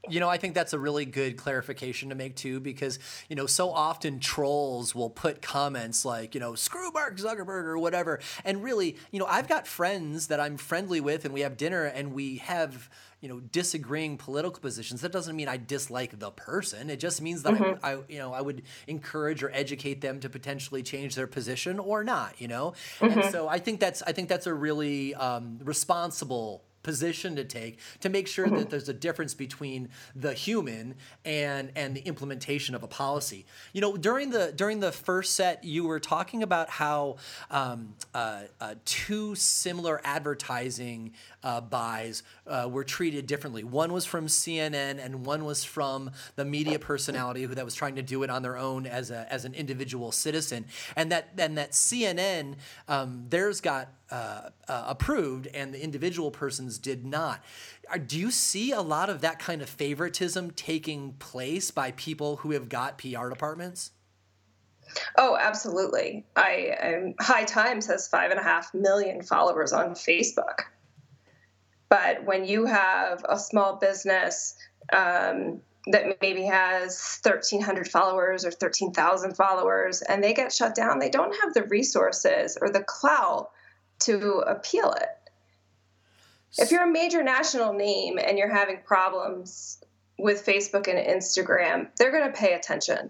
You 0.09 0.19
know, 0.19 0.29
I 0.29 0.37
think 0.37 0.55
that's 0.55 0.73
a 0.73 0.79
really 0.79 1.05
good 1.05 1.37
clarification 1.37 2.09
to 2.09 2.15
make 2.15 2.35
too, 2.35 2.59
because, 2.59 2.97
you 3.29 3.35
know, 3.35 3.45
so 3.45 3.69
often 3.69 4.19
trolls 4.19 4.95
will 4.95 5.11
put 5.11 5.43
comments 5.43 6.03
like, 6.03 6.33
you 6.33 6.41
know, 6.41 6.55
screw 6.55 6.91
Mark 6.91 7.17
Zuckerberg 7.17 7.65
or 7.65 7.77
whatever. 7.77 8.19
And 8.43 8.63
really, 8.63 8.97
you 9.11 9.19
know, 9.19 9.27
I've 9.27 9.47
got 9.47 9.67
friends 9.67 10.27
that 10.27 10.39
I'm 10.39 10.57
friendly 10.57 11.01
with 11.01 11.23
and 11.23 11.33
we 11.35 11.41
have 11.41 11.55
dinner 11.55 11.83
and 11.85 12.13
we 12.13 12.37
have, 12.37 12.89
you 13.21 13.29
know, 13.29 13.39
disagreeing 13.39 14.17
political 14.17 14.59
positions. 14.59 15.01
That 15.01 15.11
doesn't 15.11 15.35
mean 15.35 15.47
I 15.47 15.57
dislike 15.57 16.17
the 16.17 16.31
person. 16.31 16.89
It 16.89 16.99
just 16.99 17.21
means 17.21 17.43
that 17.43 17.53
mm-hmm. 17.53 17.85
I, 17.85 17.91
I, 17.91 17.99
you 18.09 18.17
know, 18.17 18.33
I 18.33 18.41
would 18.41 18.63
encourage 18.87 19.43
or 19.43 19.51
educate 19.53 20.01
them 20.01 20.19
to 20.21 20.29
potentially 20.29 20.81
change 20.81 21.13
their 21.13 21.27
position 21.27 21.77
or 21.77 22.03
not, 22.03 22.41
you 22.41 22.47
know? 22.47 22.73
Mm-hmm. 22.99 23.19
And 23.19 23.31
so 23.31 23.47
I 23.47 23.59
think 23.59 23.79
that's, 23.79 24.01
I 24.01 24.13
think 24.13 24.29
that's 24.29 24.47
a 24.47 24.53
really 24.53 25.13
um, 25.13 25.59
responsible 25.63 26.63
position 26.83 27.35
to 27.35 27.43
take 27.43 27.79
to 27.99 28.09
make 28.09 28.27
sure 28.27 28.45
mm-hmm. 28.45 28.57
that 28.57 28.69
there's 28.69 28.89
a 28.89 28.93
difference 28.93 29.33
between 29.33 29.89
the 30.15 30.33
human 30.33 30.95
and 31.25 31.71
and 31.75 31.95
the 31.95 32.01
implementation 32.01 32.75
of 32.75 32.83
a 32.83 32.87
policy. 32.87 33.45
You 33.73 33.81
know, 33.81 33.97
during 33.97 34.29
the 34.29 34.51
during 34.55 34.79
the 34.79 34.91
first 34.91 35.35
set, 35.35 35.63
you 35.63 35.85
were 35.85 35.99
talking 35.99 36.43
about 36.43 36.69
how 36.69 37.17
um, 37.49 37.95
uh, 38.13 38.43
uh, 38.59 38.75
two 38.85 39.35
similar 39.35 40.01
advertising 40.03 41.13
uh, 41.43 41.61
buys 41.61 42.23
uh, 42.47 42.67
were 42.71 42.83
treated 42.83 43.27
differently. 43.27 43.63
One 43.63 43.93
was 43.93 44.05
from 44.05 44.27
CNN, 44.27 45.03
and 45.03 45.25
one 45.25 45.45
was 45.45 45.63
from 45.63 46.11
the 46.35 46.45
media 46.45 46.79
personality 46.79 47.43
who 47.43 47.55
that 47.55 47.65
was 47.65 47.75
trying 47.75 47.95
to 47.95 48.01
do 48.01 48.23
it 48.23 48.29
on 48.29 48.41
their 48.41 48.57
own 48.57 48.85
as 48.85 49.11
a 49.11 49.31
as 49.31 49.45
an 49.45 49.53
individual 49.53 50.11
citizen. 50.11 50.65
And 50.95 51.11
that 51.11 51.29
and 51.37 51.57
that 51.57 51.71
CNN, 51.71 52.55
um, 52.87 53.25
theirs 53.29 53.61
got 53.61 53.89
uh, 54.11 54.49
uh, 54.67 54.83
approved, 54.87 55.47
and 55.47 55.73
the 55.73 55.81
individual 55.81 56.31
persons 56.31 56.77
did 56.77 57.05
not. 57.05 57.43
Do 58.05 58.19
you 58.19 58.31
see 58.31 58.71
a 58.71 58.81
lot 58.81 59.09
of 59.09 59.21
that 59.21 59.39
kind 59.39 59.61
of 59.61 59.69
favoritism 59.69 60.51
taking 60.51 61.13
place 61.13 61.71
by 61.71 61.91
people 61.91 62.37
who 62.37 62.51
have 62.51 62.69
got 62.69 62.97
PR 62.97 63.29
departments? 63.29 63.91
Oh, 65.17 65.37
absolutely. 65.39 66.25
I, 66.35 67.13
I 67.19 67.23
High 67.23 67.45
Times 67.45 67.87
has 67.87 68.07
five 68.07 68.31
and 68.31 68.39
a 68.39 68.43
half 68.43 68.73
million 68.73 69.21
followers 69.21 69.73
on 69.73 69.91
Facebook. 69.91 70.59
But 71.89 72.25
when 72.25 72.45
you 72.45 72.65
have 72.65 73.25
a 73.27 73.37
small 73.37 73.75
business 73.75 74.55
um, 74.93 75.61
that 75.87 76.17
maybe 76.21 76.43
has 76.45 77.19
1,300 77.23 77.87
followers 77.87 78.45
or 78.45 78.51
13,000 78.51 79.35
followers 79.35 80.01
and 80.01 80.23
they 80.23 80.33
get 80.33 80.53
shut 80.53 80.75
down, 80.75 80.99
they 80.99 81.09
don't 81.09 81.35
have 81.41 81.53
the 81.53 81.63
resources 81.63 82.57
or 82.61 82.69
the 82.69 82.83
clout 82.83 83.51
to 84.01 84.39
appeal 84.39 84.91
it. 84.93 85.09
If 86.57 86.71
you're 86.71 86.83
a 86.83 86.91
major 86.91 87.23
national 87.23 87.73
name 87.73 88.19
and 88.19 88.37
you're 88.37 88.53
having 88.53 88.79
problems 88.83 89.81
with 90.19 90.45
Facebook 90.45 90.87
and 90.87 90.99
Instagram, 90.99 91.87
they're 91.97 92.11
going 92.11 92.31
to 92.31 92.37
pay 92.37 92.53
attention. 92.53 93.09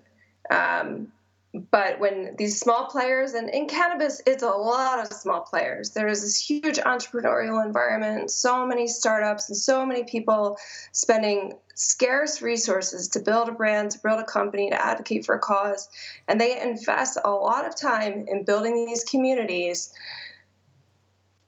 Um, 0.49 1.11
but 1.53 1.99
when 1.99 2.35
these 2.37 2.59
small 2.59 2.85
players 2.85 3.33
and 3.33 3.49
in 3.49 3.67
cannabis 3.67 4.21
it's 4.25 4.43
a 4.43 4.49
lot 4.49 4.99
of 4.99 5.11
small 5.11 5.41
players 5.41 5.89
there 5.91 6.07
is 6.07 6.21
this 6.21 6.39
huge 6.39 6.77
entrepreneurial 6.77 7.65
environment 7.65 8.31
so 8.31 8.65
many 8.65 8.87
startups 8.87 9.49
and 9.49 9.57
so 9.57 9.85
many 9.85 10.03
people 10.03 10.57
spending 10.93 11.53
scarce 11.75 12.41
resources 12.41 13.09
to 13.09 13.19
build 13.19 13.49
a 13.49 13.51
brand 13.51 13.91
to 13.91 13.99
build 13.99 14.19
a 14.19 14.23
company 14.23 14.69
to 14.69 14.85
advocate 14.85 15.25
for 15.25 15.35
a 15.35 15.39
cause 15.39 15.89
and 16.29 16.39
they 16.39 16.61
invest 16.61 17.17
a 17.25 17.29
lot 17.29 17.67
of 17.67 17.75
time 17.75 18.25
in 18.27 18.45
building 18.45 18.85
these 18.85 19.03
communities 19.03 19.91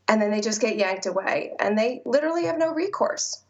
and 0.08 0.22
then 0.22 0.32
they 0.32 0.42
just 0.42 0.62
get 0.62 0.78
yanked 0.78 1.06
away. 1.06 1.54
And 1.60 1.78
they 1.78 2.02
literally 2.06 2.46
have 2.46 2.58
no 2.58 2.74
recourse 2.74 3.43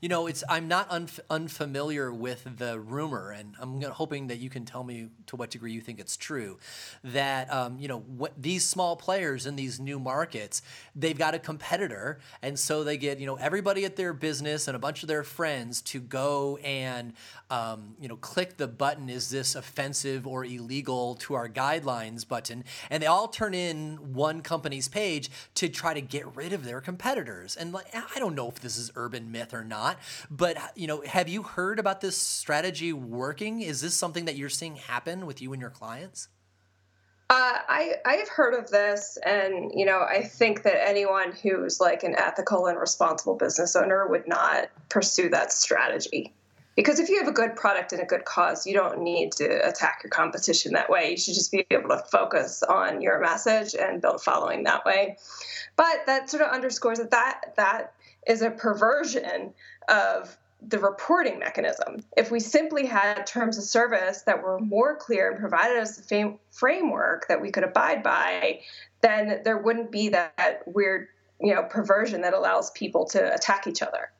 you 0.00 0.08
know, 0.08 0.26
it's 0.26 0.42
I'm 0.48 0.66
not 0.66 0.88
unf- 0.88 1.20
unfamiliar 1.28 2.12
with 2.12 2.58
the 2.58 2.80
rumor, 2.80 3.30
and 3.30 3.54
I'm 3.60 3.82
hoping 3.82 4.28
that 4.28 4.38
you 4.38 4.48
can 4.48 4.64
tell 4.64 4.82
me 4.82 5.08
to 5.26 5.36
what 5.36 5.50
degree 5.50 5.72
you 5.72 5.80
think 5.80 6.00
it's 6.00 6.16
true. 6.16 6.58
That 7.04 7.52
um, 7.52 7.78
you 7.78 7.88
know, 7.88 7.98
what, 7.98 8.32
these 8.40 8.64
small 8.64 8.96
players 8.96 9.46
in 9.46 9.56
these 9.56 9.78
new 9.78 9.98
markets, 9.98 10.62
they've 10.96 11.18
got 11.18 11.34
a 11.34 11.38
competitor, 11.38 12.18
and 12.40 12.58
so 12.58 12.82
they 12.82 12.96
get 12.96 13.18
you 13.18 13.26
know 13.26 13.36
everybody 13.36 13.84
at 13.84 13.96
their 13.96 14.12
business 14.12 14.68
and 14.68 14.76
a 14.76 14.78
bunch 14.78 15.02
of 15.02 15.08
their 15.08 15.22
friends 15.22 15.82
to 15.82 16.00
go 16.00 16.56
and 16.58 17.12
um, 17.50 17.94
you 18.00 18.08
know 18.08 18.16
click 18.16 18.56
the 18.56 18.68
button. 18.68 19.10
Is 19.10 19.28
this 19.28 19.54
offensive 19.54 20.26
or 20.26 20.44
illegal 20.44 21.16
to 21.16 21.34
our 21.34 21.48
guidelines 21.48 22.26
button? 22.26 22.64
And 22.88 23.02
they 23.02 23.06
all 23.06 23.28
turn 23.28 23.52
in 23.52 24.14
one 24.14 24.40
company's 24.40 24.88
page 24.88 25.30
to 25.56 25.68
try 25.68 25.92
to 25.92 26.00
get 26.00 26.34
rid 26.34 26.54
of 26.54 26.64
their 26.64 26.80
competitors. 26.80 27.56
And 27.56 27.72
like, 27.72 27.86
I 27.94 28.18
don't 28.18 28.34
know 28.34 28.48
if 28.48 28.60
this 28.60 28.78
is 28.78 28.90
urban 28.96 29.30
myth 29.30 29.52
or 29.52 29.64
not 29.64 29.89
not. 29.90 29.98
But 30.30 30.58
you 30.76 30.86
know, 30.86 31.02
have 31.02 31.28
you 31.28 31.42
heard 31.42 31.78
about 31.78 32.00
this 32.00 32.16
strategy 32.16 32.92
working? 32.92 33.62
Is 33.62 33.80
this 33.80 33.94
something 33.94 34.24
that 34.26 34.36
you're 34.36 34.48
seeing 34.48 34.76
happen 34.76 35.26
with 35.26 35.42
you 35.42 35.52
and 35.52 35.60
your 35.60 35.70
clients? 35.70 36.28
Uh, 37.28 37.58
I 37.68 37.94
I've 38.04 38.28
heard 38.28 38.54
of 38.54 38.70
this, 38.70 39.16
and 39.24 39.70
you 39.74 39.86
know, 39.86 40.00
I 40.00 40.22
think 40.22 40.62
that 40.64 40.86
anyone 40.86 41.32
who's 41.32 41.80
like 41.80 42.02
an 42.02 42.16
ethical 42.18 42.66
and 42.66 42.78
responsible 42.78 43.36
business 43.36 43.76
owner 43.76 44.06
would 44.08 44.26
not 44.26 44.68
pursue 44.88 45.28
that 45.30 45.52
strategy. 45.52 46.34
Because 46.76 46.98
if 46.98 47.08
you 47.08 47.18
have 47.18 47.28
a 47.28 47.32
good 47.32 47.56
product 47.56 47.92
and 47.92 48.00
a 48.00 48.06
good 48.06 48.24
cause, 48.24 48.66
you 48.66 48.74
don't 48.74 49.02
need 49.02 49.32
to 49.32 49.68
attack 49.68 50.00
your 50.02 50.10
competition 50.10 50.72
that 50.72 50.88
way. 50.88 51.10
You 51.10 51.16
should 51.16 51.34
just 51.34 51.52
be 51.52 51.66
able 51.70 51.90
to 51.90 52.02
focus 52.10 52.62
on 52.62 53.02
your 53.02 53.20
message 53.20 53.74
and 53.74 54.00
build 54.00 54.22
following 54.22 54.62
that 54.62 54.84
way. 54.84 55.18
But 55.76 56.06
that 56.06 56.30
sort 56.30 56.42
of 56.42 56.50
underscores 56.50 56.98
that 56.98 57.10
that, 57.10 57.54
that 57.56 57.92
is 58.26 58.42
a 58.42 58.50
perversion 58.50 59.52
of 59.88 60.36
the 60.62 60.78
reporting 60.78 61.38
mechanism. 61.38 62.04
If 62.16 62.30
we 62.30 62.40
simply 62.40 62.86
had 62.86 63.26
terms 63.26 63.56
of 63.56 63.64
service 63.64 64.22
that 64.22 64.42
were 64.42 64.58
more 64.58 64.96
clear 64.96 65.30
and 65.30 65.40
provided 65.40 65.78
us 65.78 65.98
a 65.98 66.02
fam- 66.02 66.38
framework 66.50 67.28
that 67.28 67.40
we 67.40 67.50
could 67.50 67.64
abide 67.64 68.02
by, 68.02 68.60
then 69.00 69.40
there 69.44 69.58
wouldn't 69.58 69.90
be 69.90 70.10
that 70.10 70.62
weird, 70.66 71.08
you 71.40 71.54
know, 71.54 71.62
perversion 71.62 72.20
that 72.22 72.34
allows 72.34 72.70
people 72.72 73.06
to 73.06 73.34
attack 73.34 73.66
each 73.66 73.80
other. 73.80 74.10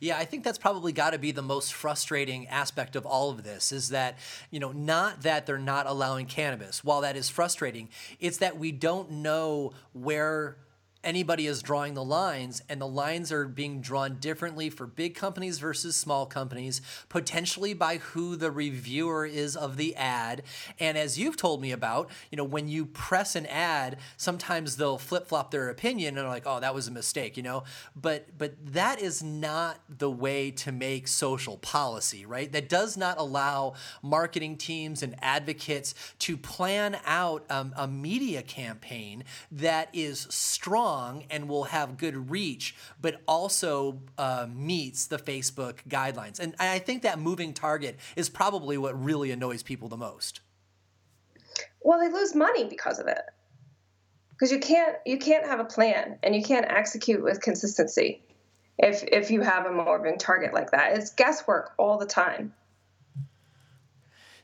Yeah, 0.00 0.18
I 0.18 0.24
think 0.24 0.44
that's 0.44 0.58
probably 0.58 0.92
got 0.92 1.10
to 1.10 1.18
be 1.18 1.30
the 1.30 1.42
most 1.42 1.72
frustrating 1.72 2.46
aspect 2.48 2.96
of 2.96 3.06
all 3.06 3.30
of 3.30 3.42
this 3.42 3.72
is 3.72 3.90
that, 3.90 4.18
you 4.50 4.60
know, 4.60 4.72
not 4.72 5.22
that 5.22 5.46
they're 5.46 5.56
not 5.58 5.86
allowing 5.86 6.26
cannabis. 6.26 6.84
While 6.84 7.00
that 7.02 7.16
is 7.16 7.28
frustrating, 7.28 7.88
it's 8.20 8.38
that 8.38 8.58
we 8.58 8.72
don't 8.72 9.10
know 9.10 9.72
where 9.92 10.56
anybody 11.04 11.46
is 11.46 11.62
drawing 11.62 11.94
the 11.94 12.04
lines, 12.04 12.62
and 12.68 12.80
the 12.80 12.86
lines 12.86 13.30
are 13.30 13.46
being 13.46 13.80
drawn 13.80 14.16
differently 14.16 14.70
for 14.70 14.86
big 14.86 15.14
companies 15.14 15.58
versus 15.58 15.94
small 15.94 16.26
companies, 16.26 16.80
potentially 17.08 17.74
by 17.74 17.98
who 17.98 18.36
the 18.36 18.50
reviewer 18.50 19.26
is 19.26 19.56
of 19.56 19.76
the 19.76 19.94
ad. 19.96 20.42
And 20.80 20.96
as 20.98 21.18
you've 21.18 21.36
told 21.36 21.60
me 21.60 21.72
about, 21.72 22.10
you 22.30 22.36
know, 22.36 22.44
when 22.44 22.68
you 22.68 22.86
press 22.86 23.36
an 23.36 23.46
ad, 23.46 23.98
sometimes 24.16 24.76
they'll 24.76 24.98
flip 24.98 25.26
flop 25.26 25.50
their 25.50 25.68
opinion 25.68 26.16
and 26.16 26.26
are 26.26 26.30
like, 26.30 26.46
"Oh, 26.46 26.60
that 26.60 26.74
was 26.74 26.88
a 26.88 26.92
mistake," 26.92 27.36
you 27.36 27.42
know. 27.42 27.64
But 27.94 28.36
but 28.38 28.54
that 28.72 29.00
is 29.00 29.22
not 29.22 29.80
the 29.88 30.10
way 30.10 30.50
to 30.52 30.72
make 30.72 31.08
social 31.08 31.58
policy, 31.58 32.24
right? 32.26 32.50
That 32.50 32.68
does 32.68 32.96
not 32.96 33.18
allow 33.18 33.74
marketing 34.02 34.56
teams 34.56 35.02
and 35.02 35.14
advocates 35.22 35.94
to 36.20 36.36
plan 36.36 36.98
out 37.04 37.44
um, 37.50 37.72
a 37.76 37.86
media 37.86 38.42
campaign 38.42 39.24
that 39.50 39.88
is 39.92 40.26
strong 40.30 40.93
strong 40.94 41.24
and 41.30 41.48
will 41.48 41.64
have 41.64 41.96
good 41.96 42.30
reach, 42.30 42.74
but 43.00 43.20
also 43.26 44.00
uh, 44.18 44.46
meets 44.52 45.06
the 45.06 45.18
Facebook 45.18 45.76
guidelines. 45.88 46.38
And 46.38 46.54
I 46.58 46.78
think 46.78 47.02
that 47.02 47.18
moving 47.18 47.52
target 47.52 47.98
is 48.16 48.28
probably 48.28 48.78
what 48.78 49.02
really 49.02 49.30
annoys 49.30 49.62
people 49.62 49.88
the 49.88 49.96
most. 49.96 50.40
Well, 51.82 52.00
they 52.00 52.08
lose 52.08 52.34
money 52.34 52.64
because 52.64 52.98
of 52.98 53.06
it. 53.06 53.22
Because 54.30 54.50
you 54.50 54.58
can't 54.58 54.96
you 55.06 55.18
can't 55.18 55.46
have 55.46 55.60
a 55.60 55.64
plan 55.64 56.18
and 56.24 56.34
you 56.34 56.42
can't 56.42 56.66
execute 56.68 57.22
with 57.22 57.40
consistency 57.40 58.20
if 58.78 59.04
if 59.04 59.30
you 59.30 59.42
have 59.42 59.66
a 59.66 59.70
moving 59.70 60.18
target 60.18 60.52
like 60.52 60.72
that. 60.72 60.96
It's 60.96 61.10
guesswork 61.10 61.72
all 61.78 61.98
the 61.98 62.06
time. 62.06 62.52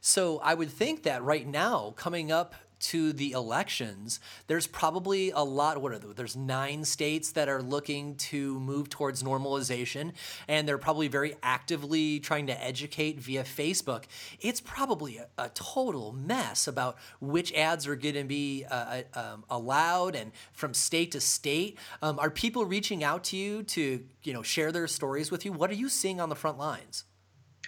So 0.01 0.39
I 0.39 0.55
would 0.55 0.71
think 0.71 1.03
that 1.03 1.23
right 1.25 1.47
now, 1.47 1.93
coming 1.97 2.31
up 2.31 2.55
to 2.81 3.13
the 3.13 3.33
elections, 3.33 4.21
there's 4.47 4.67
probably 4.67 5.31
a 5.31 5.41
lot. 5.41 5.81
What 5.81 5.93
are 5.93 5.99
there? 5.99 6.13
There's 6.13 6.37
nine 6.37 6.85
states 6.85 7.33
that 7.33 7.49
are 7.49 7.63
looking 7.63 8.17
to 8.17 8.59
move 8.61 8.89
towards 8.89 9.23
normalization, 9.23 10.13
and 10.49 10.67
they're 10.67 10.79
probably 10.79 11.09
very 11.09 11.37
actively 11.43 12.21
trying 12.21 12.47
to 12.49 12.65
educate 12.65 13.21
via 13.21 13.45
Facebook. 13.45 14.05
It's 14.41 14.61
probably 14.61 15.19
a, 15.19 15.29
a 15.39 15.49
total 15.51 16.13
mess 16.13 16.67
about 16.67 16.97
which 17.21 17.53
ads 17.55 17.87
are 17.87 17.97
going 17.97 18.15
to 18.15 18.25
be 18.25 18.65
uh, 18.71 19.03
uh, 19.15 19.19
um, 19.19 19.45
allowed 19.51 20.15
and 20.15 20.33
from 20.53 20.75
state 20.75 21.13
to 21.13 21.21
state. 21.21 21.79
Um, 22.03 22.19
are 22.19 22.31
people 22.31 22.65
reaching 22.65 23.05
out 23.05 23.25
to 23.25 23.37
you 23.37 23.63
to 23.65 24.05
you 24.23 24.33
know 24.33 24.43
share 24.43 24.73
their 24.73 24.87
stories 24.87 25.31
with 25.31 25.45
you? 25.45 25.53
What 25.53 25.71
are 25.71 25.75
you 25.75 25.89
seeing 25.89 26.21
on 26.21 26.29
the 26.29 26.37
front 26.37 26.59
lines? 26.59 27.05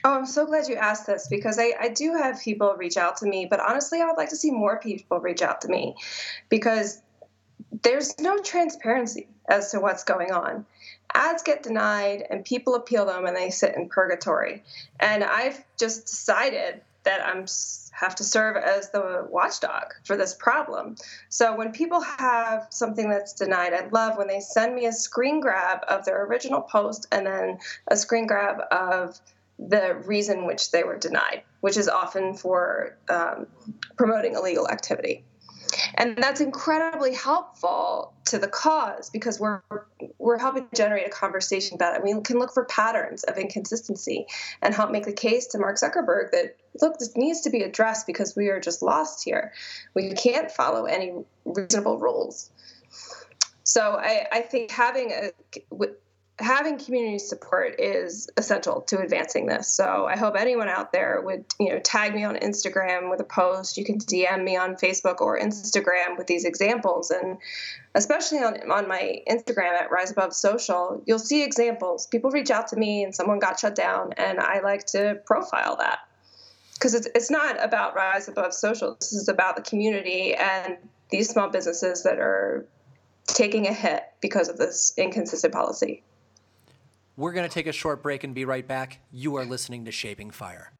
Oh, 0.04 0.14
I'm 0.14 0.26
so 0.26 0.46
glad 0.46 0.68
you 0.68 0.74
asked 0.74 1.06
this 1.06 1.28
because 1.28 1.58
I, 1.58 1.74
I 1.80 1.88
do 1.88 2.14
have 2.14 2.40
people 2.40 2.74
reach 2.76 2.96
out 2.96 3.18
to 3.18 3.26
me, 3.26 3.46
but 3.48 3.60
honestly, 3.60 4.00
I 4.00 4.06
would 4.06 4.16
like 4.16 4.30
to 4.30 4.36
see 4.36 4.50
more 4.50 4.80
people 4.80 5.20
reach 5.20 5.42
out 5.42 5.60
to 5.60 5.68
me 5.68 5.94
because 6.48 7.00
there's 7.82 8.18
no 8.18 8.38
transparency 8.38 9.28
as 9.48 9.70
to 9.70 9.80
what's 9.80 10.04
going 10.04 10.32
on. 10.32 10.66
Ads 11.14 11.42
get 11.42 11.62
denied 11.62 12.24
and 12.28 12.44
people 12.44 12.74
appeal 12.74 13.06
them 13.06 13.26
and 13.26 13.36
they 13.36 13.50
sit 13.50 13.76
in 13.76 13.88
purgatory. 13.88 14.64
And 14.98 15.22
I've 15.22 15.62
just 15.78 16.06
decided 16.06 16.80
that 17.04 17.24
I'm 17.24 17.46
have 17.92 18.14
to 18.16 18.24
serve 18.24 18.56
as 18.56 18.90
the 18.90 19.26
watchdog 19.28 19.94
for 20.04 20.16
this 20.16 20.34
problem. 20.34 20.96
So 21.28 21.54
when 21.54 21.72
people 21.72 22.00
have 22.00 22.66
something 22.70 23.08
that's 23.08 23.34
denied, 23.34 23.74
I 23.74 23.86
love 23.88 24.16
when 24.16 24.28
they 24.28 24.40
send 24.40 24.74
me 24.74 24.86
a 24.86 24.92
screen 24.92 25.40
grab 25.40 25.80
of 25.86 26.04
their 26.04 26.24
original 26.24 26.62
post 26.62 27.06
and 27.12 27.26
then 27.26 27.58
a 27.88 27.96
screen 27.96 28.26
grab 28.26 28.62
of 28.70 29.20
the 29.68 29.94
reason 30.06 30.46
which 30.46 30.70
they 30.70 30.82
were 30.84 30.98
denied, 30.98 31.42
which 31.60 31.76
is 31.76 31.88
often 31.88 32.34
for 32.34 32.96
um, 33.08 33.46
promoting 33.96 34.34
illegal 34.34 34.68
activity. 34.68 35.24
and 35.94 36.16
that's 36.16 36.40
incredibly 36.40 37.14
helpful 37.14 38.12
to 38.26 38.38
the 38.38 38.48
cause 38.48 39.10
because 39.10 39.38
we're 39.40 39.62
we're 40.18 40.38
helping 40.38 40.68
generate 40.74 41.06
a 41.06 41.10
conversation 41.10 41.74
about 41.74 41.96
it. 41.96 42.02
We 42.02 42.20
can 42.22 42.38
look 42.38 42.52
for 42.52 42.64
patterns 42.64 43.24
of 43.24 43.38
inconsistency 43.38 44.26
and 44.60 44.74
help 44.74 44.90
make 44.90 45.04
the 45.04 45.12
case 45.12 45.48
to 45.48 45.58
Mark 45.58 45.76
Zuckerberg 45.76 46.30
that 46.32 46.56
look, 46.80 46.98
this 46.98 47.16
needs 47.16 47.42
to 47.42 47.50
be 47.50 47.62
addressed 47.62 48.06
because 48.06 48.34
we 48.36 48.48
are 48.48 48.60
just 48.60 48.82
lost 48.82 49.24
here. 49.24 49.52
We 49.94 50.12
can't 50.12 50.50
follow 50.50 50.84
any 50.84 51.12
reasonable 51.44 51.98
rules. 51.98 52.50
So 53.64 53.96
I, 53.96 54.26
I 54.30 54.40
think 54.40 54.70
having 54.70 55.12
a 55.12 55.30
having 56.38 56.78
community 56.78 57.18
support 57.18 57.78
is 57.78 58.30
essential 58.36 58.80
to 58.82 58.98
advancing 59.00 59.46
this. 59.46 59.68
So 59.68 60.06
I 60.06 60.16
hope 60.16 60.34
anyone 60.36 60.68
out 60.68 60.92
there 60.92 61.20
would, 61.22 61.44
you 61.60 61.70
know, 61.70 61.78
tag 61.78 62.14
me 62.14 62.24
on 62.24 62.36
Instagram 62.36 63.10
with 63.10 63.20
a 63.20 63.24
post. 63.24 63.76
You 63.76 63.84
can 63.84 63.98
DM 63.98 64.42
me 64.42 64.56
on 64.56 64.76
Facebook 64.76 65.20
or 65.20 65.38
Instagram 65.38 66.16
with 66.16 66.26
these 66.26 66.44
examples. 66.44 67.10
And 67.10 67.38
especially 67.94 68.38
on, 68.38 68.70
on 68.70 68.88
my 68.88 69.20
Instagram 69.30 69.72
at 69.72 69.90
Rise 69.90 70.10
Above 70.10 70.32
Social, 70.32 71.02
you'll 71.06 71.18
see 71.18 71.42
examples. 71.44 72.06
People 72.06 72.30
reach 72.30 72.50
out 72.50 72.68
to 72.68 72.76
me 72.76 73.04
and 73.04 73.14
someone 73.14 73.38
got 73.38 73.60
shut 73.60 73.74
down, 73.74 74.14
and 74.16 74.40
I 74.40 74.60
like 74.60 74.86
to 74.86 75.20
profile 75.26 75.76
that. 75.76 76.00
Because 76.74 76.94
it's, 76.94 77.08
it's 77.14 77.30
not 77.30 77.62
about 77.62 77.94
Rise 77.94 78.28
Above 78.28 78.54
Social. 78.54 78.96
This 78.98 79.12
is 79.12 79.28
about 79.28 79.54
the 79.54 79.62
community 79.62 80.34
and 80.34 80.78
these 81.10 81.28
small 81.28 81.50
businesses 81.50 82.02
that 82.02 82.18
are 82.18 82.66
taking 83.26 83.68
a 83.68 83.72
hit 83.72 84.02
because 84.20 84.48
of 84.48 84.56
this 84.56 84.92
inconsistent 84.96 85.52
policy. 85.52 86.02
We're 87.14 87.32
going 87.32 87.46
to 87.46 87.52
take 87.52 87.66
a 87.66 87.72
short 87.72 88.02
break 88.02 88.24
and 88.24 88.34
be 88.34 88.46
right 88.46 88.66
back. 88.66 89.00
You 89.10 89.36
are 89.36 89.44
listening 89.44 89.84
to 89.84 89.92
Shaping 89.92 90.30
Fire. 90.30 90.72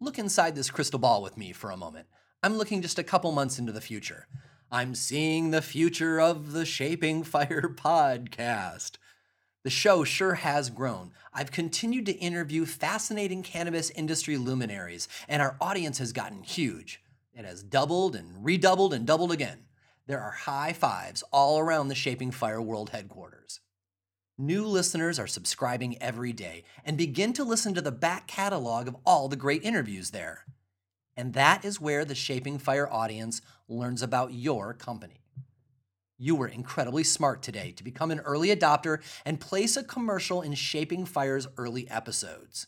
Look 0.00 0.18
inside 0.18 0.56
this 0.56 0.68
crystal 0.68 0.98
ball 0.98 1.22
with 1.22 1.36
me 1.36 1.52
for 1.52 1.70
a 1.70 1.76
moment. 1.76 2.08
I'm 2.42 2.58
looking 2.58 2.82
just 2.82 2.98
a 2.98 3.04
couple 3.04 3.30
months 3.30 3.60
into 3.60 3.70
the 3.70 3.80
future. 3.80 4.26
I'm 4.68 4.96
seeing 4.96 5.52
the 5.52 5.62
future 5.62 6.20
of 6.20 6.50
the 6.50 6.66
Shaping 6.66 7.22
Fire 7.22 7.72
podcast. 7.76 8.96
The 9.62 9.70
show 9.70 10.02
sure 10.02 10.34
has 10.34 10.70
grown. 10.70 11.12
I've 11.32 11.52
continued 11.52 12.06
to 12.06 12.18
interview 12.18 12.66
fascinating 12.66 13.44
cannabis 13.44 13.90
industry 13.90 14.36
luminaries, 14.36 15.06
and 15.28 15.40
our 15.40 15.56
audience 15.60 15.98
has 15.98 16.12
gotten 16.12 16.42
huge. 16.42 17.00
It 17.32 17.44
has 17.44 17.62
doubled 17.62 18.16
and 18.16 18.44
redoubled 18.44 18.92
and 18.92 19.06
doubled 19.06 19.30
again. 19.30 19.66
There 20.08 20.20
are 20.20 20.32
high 20.32 20.72
fives 20.72 21.22
all 21.32 21.60
around 21.60 21.88
the 21.88 21.94
Shaping 21.94 22.32
Fire 22.32 22.60
World 22.60 22.90
headquarters. 22.90 23.60
New 24.36 24.66
listeners 24.66 25.20
are 25.20 25.28
subscribing 25.28 26.00
every 26.02 26.32
day 26.32 26.64
and 26.84 26.98
begin 26.98 27.32
to 27.32 27.44
listen 27.44 27.72
to 27.72 27.80
the 27.80 27.92
back 27.92 28.26
catalog 28.26 28.88
of 28.88 28.96
all 29.06 29.28
the 29.28 29.36
great 29.36 29.62
interviews 29.62 30.10
there. 30.10 30.44
And 31.16 31.34
that 31.34 31.64
is 31.64 31.80
where 31.80 32.04
the 32.04 32.16
Shaping 32.16 32.58
Fire 32.58 32.90
audience 32.92 33.40
learns 33.68 34.02
about 34.02 34.32
your 34.32 34.74
company. 34.74 35.20
You 36.18 36.34
were 36.34 36.48
incredibly 36.48 37.04
smart 37.04 37.42
today 37.42 37.70
to 37.76 37.84
become 37.84 38.10
an 38.10 38.18
early 38.20 38.48
adopter 38.48 39.00
and 39.24 39.38
place 39.38 39.76
a 39.76 39.84
commercial 39.84 40.42
in 40.42 40.54
Shaping 40.54 41.06
Fire's 41.06 41.46
early 41.56 41.88
episodes. 41.88 42.66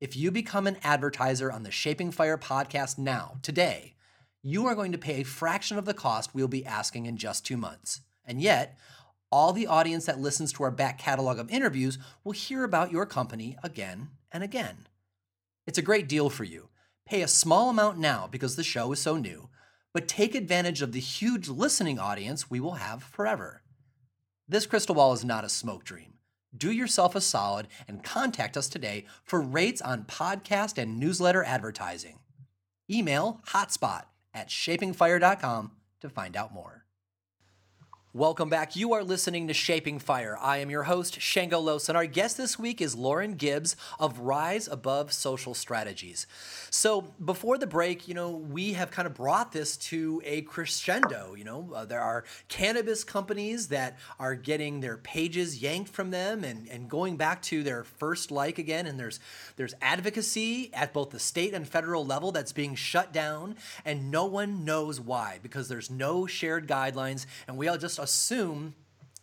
If 0.00 0.16
you 0.16 0.30
become 0.30 0.68
an 0.68 0.76
advertiser 0.84 1.50
on 1.50 1.64
the 1.64 1.72
Shaping 1.72 2.12
Fire 2.12 2.38
podcast 2.38 2.96
now, 2.96 3.38
today, 3.42 3.94
you 4.40 4.66
are 4.66 4.76
going 4.76 4.92
to 4.92 4.98
pay 4.98 5.20
a 5.20 5.24
fraction 5.24 5.78
of 5.78 5.84
the 5.84 5.94
cost 5.94 6.32
we'll 6.32 6.46
be 6.46 6.64
asking 6.64 7.06
in 7.06 7.16
just 7.16 7.44
two 7.44 7.56
months. 7.56 8.02
And 8.24 8.40
yet, 8.40 8.78
all 9.34 9.52
the 9.52 9.66
audience 9.66 10.06
that 10.06 10.20
listens 10.20 10.52
to 10.52 10.62
our 10.62 10.70
back 10.70 10.96
catalog 10.96 11.40
of 11.40 11.50
interviews 11.50 11.98
will 12.22 12.30
hear 12.30 12.62
about 12.62 12.92
your 12.92 13.04
company 13.04 13.56
again 13.64 14.10
and 14.30 14.44
again. 14.44 14.86
It's 15.66 15.76
a 15.76 15.82
great 15.82 16.08
deal 16.08 16.30
for 16.30 16.44
you. 16.44 16.68
Pay 17.04 17.20
a 17.20 17.26
small 17.26 17.68
amount 17.68 17.98
now 17.98 18.28
because 18.30 18.54
the 18.54 18.62
show 18.62 18.92
is 18.92 19.00
so 19.00 19.16
new, 19.16 19.48
but 19.92 20.06
take 20.06 20.36
advantage 20.36 20.82
of 20.82 20.92
the 20.92 21.00
huge 21.00 21.48
listening 21.48 21.98
audience 21.98 22.48
we 22.48 22.60
will 22.60 22.74
have 22.74 23.02
forever. 23.02 23.62
This 24.46 24.66
crystal 24.66 24.94
ball 24.94 25.12
is 25.12 25.24
not 25.24 25.44
a 25.44 25.48
smoke 25.48 25.82
dream. 25.82 26.14
Do 26.56 26.70
yourself 26.70 27.16
a 27.16 27.20
solid 27.20 27.66
and 27.88 28.04
contact 28.04 28.56
us 28.56 28.68
today 28.68 29.04
for 29.24 29.40
rates 29.40 29.82
on 29.82 30.04
podcast 30.04 30.78
and 30.78 31.00
newsletter 31.00 31.42
advertising. 31.42 32.20
Email 32.88 33.40
hotspot 33.48 34.04
at 34.32 34.48
shapingfire.com 34.48 35.72
to 36.02 36.08
find 36.08 36.36
out 36.36 36.54
more. 36.54 36.83
Welcome 38.16 38.48
back. 38.48 38.76
You 38.76 38.92
are 38.92 39.02
listening 39.02 39.48
to 39.48 39.54
Shaping 39.54 39.98
Fire. 39.98 40.38
I 40.40 40.58
am 40.58 40.70
your 40.70 40.84
host, 40.84 41.20
Shango 41.20 41.58
Los, 41.58 41.88
and 41.88 41.98
our 41.98 42.06
guest 42.06 42.36
this 42.36 42.56
week 42.56 42.80
is 42.80 42.94
Lauren 42.94 43.34
Gibbs 43.34 43.74
of 43.98 44.20
Rise 44.20 44.68
Above 44.68 45.12
Social 45.12 45.52
Strategies. 45.52 46.28
So, 46.70 47.12
before 47.24 47.58
the 47.58 47.66
break, 47.66 48.06
you 48.06 48.14
know, 48.14 48.30
we 48.30 48.74
have 48.74 48.92
kind 48.92 49.06
of 49.06 49.14
brought 49.14 49.50
this 49.50 49.76
to 49.88 50.22
a 50.24 50.42
crescendo. 50.42 51.34
You 51.34 51.42
know, 51.42 51.72
uh, 51.74 51.86
there 51.86 52.00
are 52.00 52.22
cannabis 52.46 53.02
companies 53.02 53.66
that 53.68 53.98
are 54.20 54.36
getting 54.36 54.78
their 54.78 54.98
pages 54.98 55.60
yanked 55.60 55.90
from 55.90 56.12
them 56.12 56.44
and, 56.44 56.68
and 56.68 56.88
going 56.88 57.16
back 57.16 57.42
to 57.42 57.64
their 57.64 57.82
first 57.82 58.30
like 58.30 58.60
again, 58.60 58.86
and 58.86 58.96
there's 58.96 59.18
there's 59.56 59.74
advocacy 59.82 60.72
at 60.72 60.92
both 60.92 61.10
the 61.10 61.18
state 61.18 61.52
and 61.52 61.66
federal 61.66 62.06
level 62.06 62.30
that's 62.30 62.52
being 62.52 62.76
shut 62.76 63.12
down, 63.12 63.56
and 63.84 64.12
no 64.12 64.24
one 64.24 64.64
knows 64.64 65.00
why 65.00 65.40
because 65.42 65.66
there's 65.66 65.90
no 65.90 66.28
shared 66.28 66.68
guidelines, 66.68 67.26
and 67.48 67.56
we 67.56 67.66
all 67.66 67.76
just 67.76 68.03
assume 68.04 68.74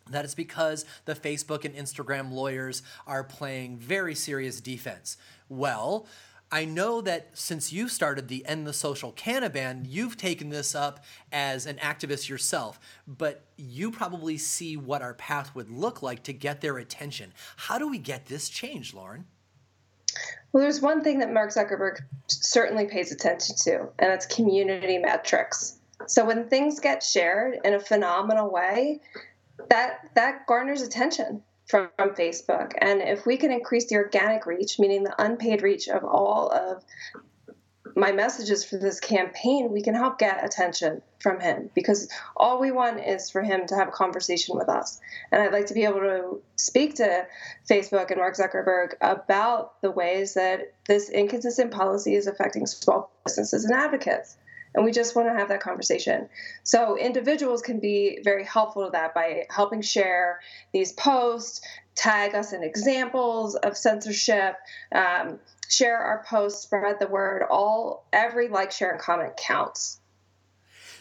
that 0.10 0.26
it's 0.26 0.36
because 0.36 0.86
the 1.06 1.16
Facebook 1.16 1.64
and 1.64 1.74
Instagram 1.74 2.32
lawyers 2.32 2.84
are 3.08 3.24
playing 3.24 3.78
very 3.78 4.14
serious 4.14 4.60
defense. 4.60 5.16
Well, 5.48 6.08
I 6.52 6.66
know 6.66 7.00
that 7.02 7.30
since 7.34 7.72
you 7.72 7.88
started 7.88 8.28
the 8.28 8.46
End 8.46 8.68
the 8.68 8.74
Social 8.74 9.14
Cannaban, 9.14 9.86
you've 9.88 10.18
taken 10.18 10.50
this 10.50 10.76
up 10.76 11.06
as 11.32 11.66
an 11.66 11.78
activist 11.78 12.28
yourself, 12.28 12.78
but 13.08 13.46
you 13.56 13.90
probably 13.90 14.38
see 14.38 14.76
what 14.76 15.02
our 15.02 15.14
path 15.14 15.56
would 15.56 15.70
look 15.70 16.02
like 16.02 16.24
to 16.24 16.34
get 16.34 16.60
their 16.60 16.78
attention. 16.78 17.32
How 17.56 17.78
do 17.78 17.88
we 17.88 18.00
get 18.00 18.26
this 18.26 18.50
changed, 18.50 18.94
Lauren? 18.94 19.26
Well, 20.52 20.62
there's 20.62 20.82
one 20.82 21.02
thing 21.02 21.20
that 21.20 21.32
Mark 21.32 21.52
Zuckerberg 21.52 22.00
certainly 22.28 22.86
pays 22.86 23.14
attention 23.14 23.56
to, 23.64 23.80
and 24.00 24.12
that's 24.12 24.26
community 24.26 24.98
metrics. 24.98 25.78
So 26.08 26.26
when 26.26 26.48
things 26.48 26.80
get 26.80 27.04
shared 27.04 27.60
in 27.64 27.74
a 27.74 27.80
phenomenal 27.80 28.52
way, 28.52 29.02
that 29.70 30.10
that 30.16 30.48
garners 30.48 30.82
attention 30.82 31.44
from, 31.68 31.90
from 31.98 32.10
Facebook. 32.12 32.74
And 32.80 33.02
if 33.02 33.26
we 33.26 33.38
can 33.38 33.52
increase 33.52 33.88
the 33.88 33.96
organic 33.96 34.46
reach, 34.46 34.80
meaning 34.80 35.04
the 35.04 35.16
unpaid 35.24 35.62
reach 35.62 35.88
of 35.88 36.04
all 36.04 36.52
of 36.52 36.84
my 37.96 38.12
messages 38.12 38.64
for 38.64 38.78
this 38.78 39.00
campaign, 39.00 39.72
we 39.72 39.82
can 39.82 39.96
help 39.96 40.18
get 40.18 40.44
attention 40.46 41.02
from 41.20 41.40
him 41.40 41.70
because 41.76 42.10
all 42.36 42.60
we 42.60 42.72
want 42.72 43.00
is 43.06 43.30
for 43.30 43.42
him 43.42 43.68
to 43.68 43.76
have 43.76 43.90
a 43.90 43.92
conversation 43.92 44.58
with 44.58 44.70
us. 44.70 45.00
And 45.32 45.42
I'd 45.42 45.52
like 45.52 45.68
to 45.68 45.74
be 45.74 45.84
able 45.84 46.00
to 46.00 46.42
speak 46.56 46.96
to 46.96 47.28
Facebook 47.70 48.10
and 48.12 48.20
Mark 48.20 48.36
Zuckerberg 48.36 48.94
about 49.02 49.82
the 49.82 49.92
ways 49.92 50.34
that 50.36 50.74
this 50.88 51.10
inconsistent 51.10 51.72
policy 51.72 52.16
is 52.16 52.28
affecting 52.28 52.66
small 52.66 53.12
businesses 53.26 53.66
and 53.66 53.74
advocates 53.74 54.38
and 54.76 54.84
we 54.84 54.92
just 54.92 55.16
want 55.16 55.28
to 55.28 55.34
have 55.34 55.50
that 55.50 55.62
conversation. 55.62 56.30
So 56.64 56.98
individuals 56.98 57.62
can 57.62 57.80
be 57.80 58.20
very 58.24 58.44
helpful 58.46 58.86
to 58.86 58.92
that 58.92 59.14
by 59.14 59.46
helping 59.50 59.82
share 59.82 60.40
these 60.74 60.94
posts, 60.94 61.62
tag 61.96 62.36
us 62.36 62.54
in 62.54 62.64
examples 62.64 63.56
of 63.56 63.78
censorship, 63.78 64.56
um, 64.94 65.40
share 65.70 65.98
our 65.98 66.26
posts, 66.28 66.64
spread 66.64 67.00
the 67.00 67.08
word. 67.08 67.44
All 67.50 68.06
every 68.12 68.50
like, 68.50 68.72
share, 68.72 68.92
and 68.92 69.00
comment 69.00 69.38
counts. 69.38 70.01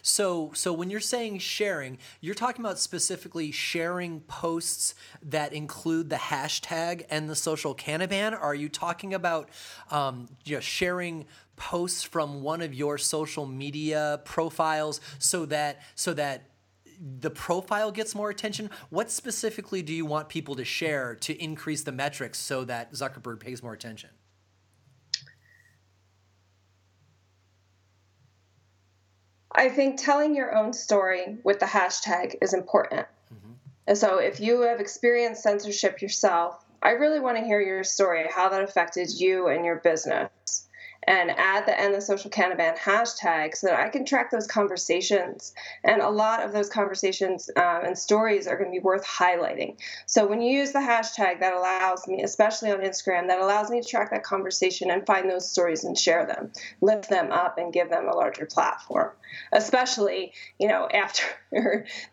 So, 0.02 0.50
so 0.54 0.72
when 0.72 0.90
you're 0.90 1.00
saying 1.00 1.38
sharing, 1.38 1.98
you're 2.20 2.34
talking 2.34 2.64
about 2.64 2.78
specifically 2.78 3.50
sharing 3.50 4.20
posts 4.20 4.94
that 5.22 5.52
include 5.52 6.10
the 6.10 6.16
hashtag 6.16 7.04
and 7.10 7.28
the 7.28 7.36
social 7.36 7.74
Cannaban. 7.74 8.40
Are 8.40 8.54
you 8.54 8.68
talking 8.68 9.14
about 9.14 9.50
um, 9.90 10.28
sharing 10.60 11.26
posts 11.56 12.02
from 12.02 12.42
one 12.42 12.62
of 12.62 12.74
your 12.74 12.96
social 12.96 13.44
media 13.44 14.20
profiles 14.24 15.00
so 15.18 15.44
that 15.44 15.82
so 15.94 16.14
that 16.14 16.44
the 17.20 17.30
profile 17.30 17.90
gets 17.90 18.14
more 18.14 18.30
attention 18.30 18.70
what 18.88 19.10
specifically 19.10 19.82
do 19.82 19.92
you 19.92 20.06
want 20.06 20.28
people 20.28 20.54
to 20.54 20.64
share 20.64 21.14
to 21.14 21.34
increase 21.42 21.82
the 21.82 21.92
metrics 21.92 22.38
so 22.38 22.64
that 22.64 22.92
zuckerberg 22.92 23.40
pays 23.40 23.62
more 23.62 23.74
attention 23.74 24.08
i 29.52 29.68
think 29.68 30.00
telling 30.00 30.34
your 30.34 30.54
own 30.54 30.72
story 30.72 31.38
with 31.44 31.58
the 31.60 31.66
hashtag 31.66 32.34
is 32.40 32.54
important 32.54 33.06
mm-hmm. 33.32 33.52
and 33.86 33.98
so 33.98 34.18
if 34.18 34.40
you 34.40 34.62
have 34.62 34.80
experienced 34.80 35.42
censorship 35.42 36.00
yourself 36.02 36.64
i 36.82 36.90
really 36.90 37.20
want 37.20 37.36
to 37.36 37.44
hear 37.44 37.60
your 37.60 37.84
story 37.84 38.24
how 38.30 38.48
that 38.48 38.62
affected 38.62 39.08
you 39.10 39.48
and 39.48 39.64
your 39.64 39.76
business 39.76 40.68
and 41.10 41.32
add 41.32 41.66
the 41.66 41.78
end 41.78 41.92
the 41.92 42.00
social 42.00 42.30
Cannaban 42.30 42.78
hashtag 42.78 43.56
so 43.56 43.66
that 43.66 43.80
I 43.80 43.88
can 43.88 44.04
track 44.04 44.30
those 44.30 44.46
conversations. 44.46 45.52
And 45.82 46.00
a 46.00 46.08
lot 46.08 46.44
of 46.44 46.52
those 46.52 46.68
conversations 46.68 47.50
um, 47.56 47.84
and 47.84 47.98
stories 47.98 48.46
are 48.46 48.56
going 48.56 48.70
to 48.70 48.78
be 48.78 48.84
worth 48.84 49.04
highlighting. 49.04 49.76
So 50.06 50.24
when 50.24 50.40
you 50.40 50.56
use 50.56 50.70
the 50.70 50.78
hashtag, 50.78 51.40
that 51.40 51.52
allows 51.52 52.06
me, 52.06 52.22
especially 52.22 52.70
on 52.70 52.78
Instagram, 52.78 53.26
that 53.26 53.40
allows 53.40 53.70
me 53.70 53.82
to 53.82 53.88
track 53.88 54.12
that 54.12 54.22
conversation 54.22 54.88
and 54.88 55.04
find 55.04 55.28
those 55.28 55.50
stories 55.50 55.82
and 55.82 55.98
share 55.98 56.26
them, 56.26 56.52
lift 56.80 57.10
them 57.10 57.32
up, 57.32 57.58
and 57.58 57.72
give 57.72 57.90
them 57.90 58.06
a 58.06 58.14
larger 58.14 58.46
platform. 58.46 59.10
Especially, 59.52 60.32
you 60.60 60.68
know, 60.68 60.88
after 60.94 61.24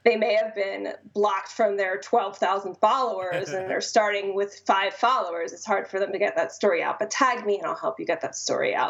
they 0.04 0.16
may 0.16 0.34
have 0.34 0.56
been 0.56 0.94
blocked 1.14 1.50
from 1.50 1.78
their 1.78 2.00
12,000 2.00 2.76
followers 2.76 3.50
and 3.50 3.70
they're 3.70 3.82
starting 3.98 4.34
with 4.34 4.60
five 4.66 4.96
followers. 4.96 5.54
It's 5.54 5.66
hard 5.66 5.88
for 5.88 6.00
them 6.00 6.14
to 6.14 6.18
get 6.18 6.36
that 6.36 6.52
story 6.52 6.82
out. 6.82 6.98
But 6.98 7.12
tag 7.12 7.46
me 7.46 7.60
and 7.60 7.68
I'll 7.68 7.76
help 7.76 8.00
you 8.00 8.06
get 8.08 8.22
that 8.22 8.36
story 8.36 8.74
out. 8.74 8.87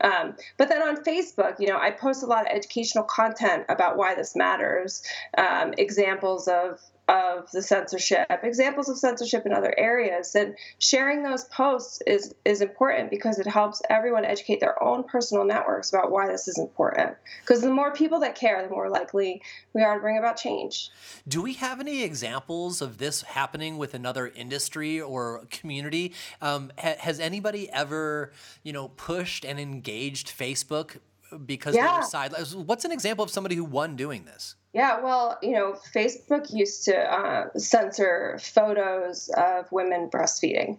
Um, 0.00 0.36
but 0.56 0.68
then 0.68 0.82
on 0.82 1.02
Facebook, 1.04 1.58
you 1.58 1.66
know, 1.66 1.78
I 1.78 1.90
post 1.90 2.22
a 2.22 2.26
lot 2.26 2.42
of 2.42 2.56
educational 2.56 3.04
content 3.04 3.64
about 3.68 3.96
why 3.96 4.14
this 4.14 4.36
matters, 4.36 5.02
um, 5.38 5.74
examples 5.78 6.48
of 6.48 6.80
of 7.10 7.50
the 7.50 7.60
censorship, 7.60 8.26
examples 8.42 8.88
of 8.88 8.96
censorship 8.96 9.44
in 9.44 9.52
other 9.52 9.74
areas. 9.76 10.34
And 10.34 10.54
sharing 10.78 11.22
those 11.22 11.44
posts 11.44 12.00
is 12.06 12.34
is 12.44 12.60
important 12.60 13.10
because 13.10 13.38
it 13.38 13.46
helps 13.46 13.82
everyone 13.90 14.24
educate 14.24 14.60
their 14.60 14.80
own 14.82 15.02
personal 15.04 15.44
networks 15.44 15.92
about 15.92 16.12
why 16.12 16.28
this 16.28 16.46
is 16.46 16.58
important. 16.58 17.16
Because 17.40 17.62
the 17.62 17.72
more 17.72 17.92
people 17.92 18.20
that 18.20 18.36
care, 18.36 18.62
the 18.62 18.72
more 18.72 18.88
likely 18.88 19.42
we 19.74 19.82
are 19.82 19.94
to 19.96 20.00
bring 20.00 20.18
about 20.18 20.36
change. 20.36 20.90
Do 21.26 21.42
we 21.42 21.54
have 21.54 21.80
any 21.80 22.04
examples 22.04 22.80
of 22.80 22.98
this 22.98 23.22
happening 23.22 23.76
with 23.76 23.94
another 23.94 24.28
industry 24.28 25.00
or 25.00 25.44
community? 25.50 26.14
Um, 26.40 26.70
ha- 26.78 26.96
has 27.00 27.18
anybody 27.18 27.68
ever, 27.70 28.32
you 28.62 28.72
know, 28.72 28.88
pushed 28.88 29.44
and 29.44 29.58
engaged 29.58 30.28
Facebook 30.28 30.98
because 31.46 31.74
yeah. 31.74 31.92
they 31.92 31.96
were 31.98 32.02
side? 32.02 32.32
What's 32.54 32.84
an 32.84 32.92
example 32.92 33.24
of 33.24 33.30
somebody 33.30 33.54
who 33.54 33.64
won 33.64 33.96
doing 33.96 34.24
this? 34.24 34.56
Yeah, 34.72 35.00
well, 35.00 35.38
you 35.42 35.52
know, 35.52 35.76
Facebook 35.94 36.52
used 36.52 36.84
to 36.84 36.96
uh, 36.96 37.48
censor 37.58 38.38
photos 38.40 39.28
of 39.36 39.70
women 39.72 40.08
breastfeeding, 40.10 40.78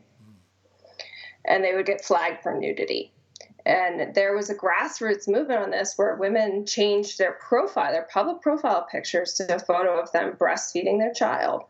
and 1.45 1.63
they 1.63 1.73
would 1.73 1.85
get 1.85 2.03
flagged 2.03 2.41
for 2.43 2.57
nudity. 2.57 3.11
And 3.65 4.15
there 4.15 4.35
was 4.35 4.49
a 4.49 4.55
grassroots 4.55 5.27
movement 5.27 5.61
on 5.61 5.69
this 5.69 5.93
where 5.95 6.15
women 6.15 6.65
changed 6.65 7.19
their 7.19 7.33
profile, 7.33 7.91
their 7.91 8.07
public 8.11 8.41
profile 8.41 8.87
pictures, 8.91 9.33
to 9.33 9.55
a 9.55 9.59
photo 9.59 9.99
of 9.99 10.11
them 10.11 10.33
breastfeeding 10.33 10.97
their 10.97 11.13
child. 11.13 11.63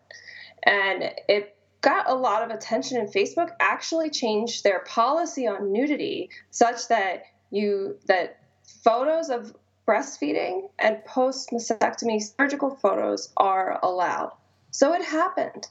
And 0.64 1.12
it 1.28 1.58
got 1.82 2.10
a 2.10 2.14
lot 2.14 2.44
of 2.44 2.56
attention, 2.56 2.98
and 2.98 3.12
Facebook 3.12 3.50
actually 3.60 4.10
changed 4.10 4.64
their 4.64 4.82
policy 4.82 5.48
on 5.48 5.72
nudity 5.72 6.30
such 6.52 6.88
that 6.88 7.24
you 7.50 7.98
that 8.06 8.38
photos 8.84 9.30
of 9.30 9.56
breastfeeding 9.88 10.70
and 10.80 11.04
post 11.06 11.50
mastectomy 11.52 12.22
surgical 12.22 12.76
photos 12.76 13.30
are 13.38 13.80
allowed. 13.84 14.32
So 14.72 14.94
it 14.94 15.04
happened. 15.04 15.68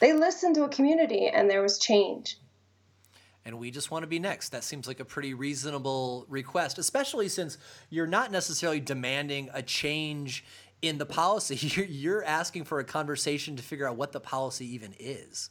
They 0.00 0.12
listened 0.12 0.54
to 0.56 0.64
a 0.64 0.68
community 0.68 1.28
and 1.28 1.48
there 1.48 1.62
was 1.62 1.78
change. 1.78 2.38
And 3.44 3.58
we 3.58 3.70
just 3.70 3.90
want 3.92 4.02
to 4.02 4.08
be 4.08 4.18
next. 4.18 4.48
That 4.48 4.64
seems 4.64 4.88
like 4.88 4.98
a 4.98 5.04
pretty 5.04 5.32
reasonable 5.32 6.26
request, 6.28 6.78
especially 6.78 7.28
since 7.28 7.58
you're 7.90 8.06
not 8.06 8.32
necessarily 8.32 8.80
demanding 8.80 9.50
a 9.54 9.62
change 9.62 10.44
in 10.82 10.98
the 10.98 11.06
policy. 11.06 11.56
You're, 11.88 12.24
asking 12.24 12.64
for 12.64 12.80
a 12.80 12.84
conversation 12.84 13.56
to 13.56 13.62
figure 13.62 13.88
out 13.88 13.96
what 13.96 14.12
the 14.12 14.20
policy 14.20 14.74
even 14.74 14.94
is. 14.98 15.50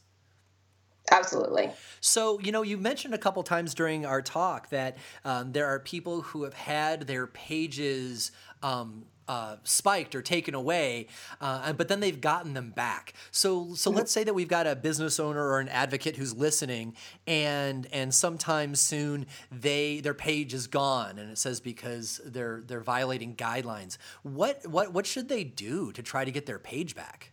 Absolutely. 1.10 1.70
So, 2.00 2.40
you 2.40 2.52
know, 2.52 2.62
you 2.62 2.76
mentioned 2.76 3.14
a 3.14 3.18
couple 3.18 3.42
times 3.42 3.74
during 3.74 4.04
our 4.04 4.22
talk 4.22 4.70
that 4.70 4.98
um, 5.24 5.52
there 5.52 5.66
are 5.66 5.78
people 5.78 6.22
who 6.22 6.42
have 6.42 6.54
had 6.54 7.02
their 7.02 7.26
pages 7.26 8.32
um, 8.62 9.04
uh, 9.28 9.56
spiked 9.64 10.14
or 10.14 10.22
taken 10.22 10.54
away, 10.54 11.06
uh, 11.40 11.72
but 11.72 11.88
then 11.88 12.00
they've 12.00 12.20
gotten 12.20 12.54
them 12.54 12.70
back. 12.70 13.12
So, 13.30 13.74
so 13.74 13.90
let's 13.90 14.12
say 14.12 14.24
that 14.24 14.34
we've 14.34 14.48
got 14.48 14.66
a 14.66 14.76
business 14.76 15.18
owner 15.18 15.44
or 15.44 15.60
an 15.60 15.68
advocate 15.68 16.16
who's 16.16 16.34
listening, 16.34 16.94
and 17.26 17.86
and 17.92 18.14
sometime 18.14 18.74
soon 18.74 19.26
they 19.50 20.00
their 20.00 20.14
page 20.14 20.54
is 20.54 20.66
gone, 20.66 21.18
and 21.18 21.30
it 21.30 21.38
says 21.38 21.60
because 21.60 22.20
they're 22.24 22.62
they're 22.66 22.80
violating 22.80 23.34
guidelines. 23.34 23.98
What 24.22 24.66
what 24.66 24.92
what 24.92 25.06
should 25.06 25.28
they 25.28 25.44
do 25.44 25.92
to 25.92 26.02
try 26.02 26.24
to 26.24 26.30
get 26.30 26.46
their 26.46 26.58
page 26.58 26.94
back? 26.94 27.32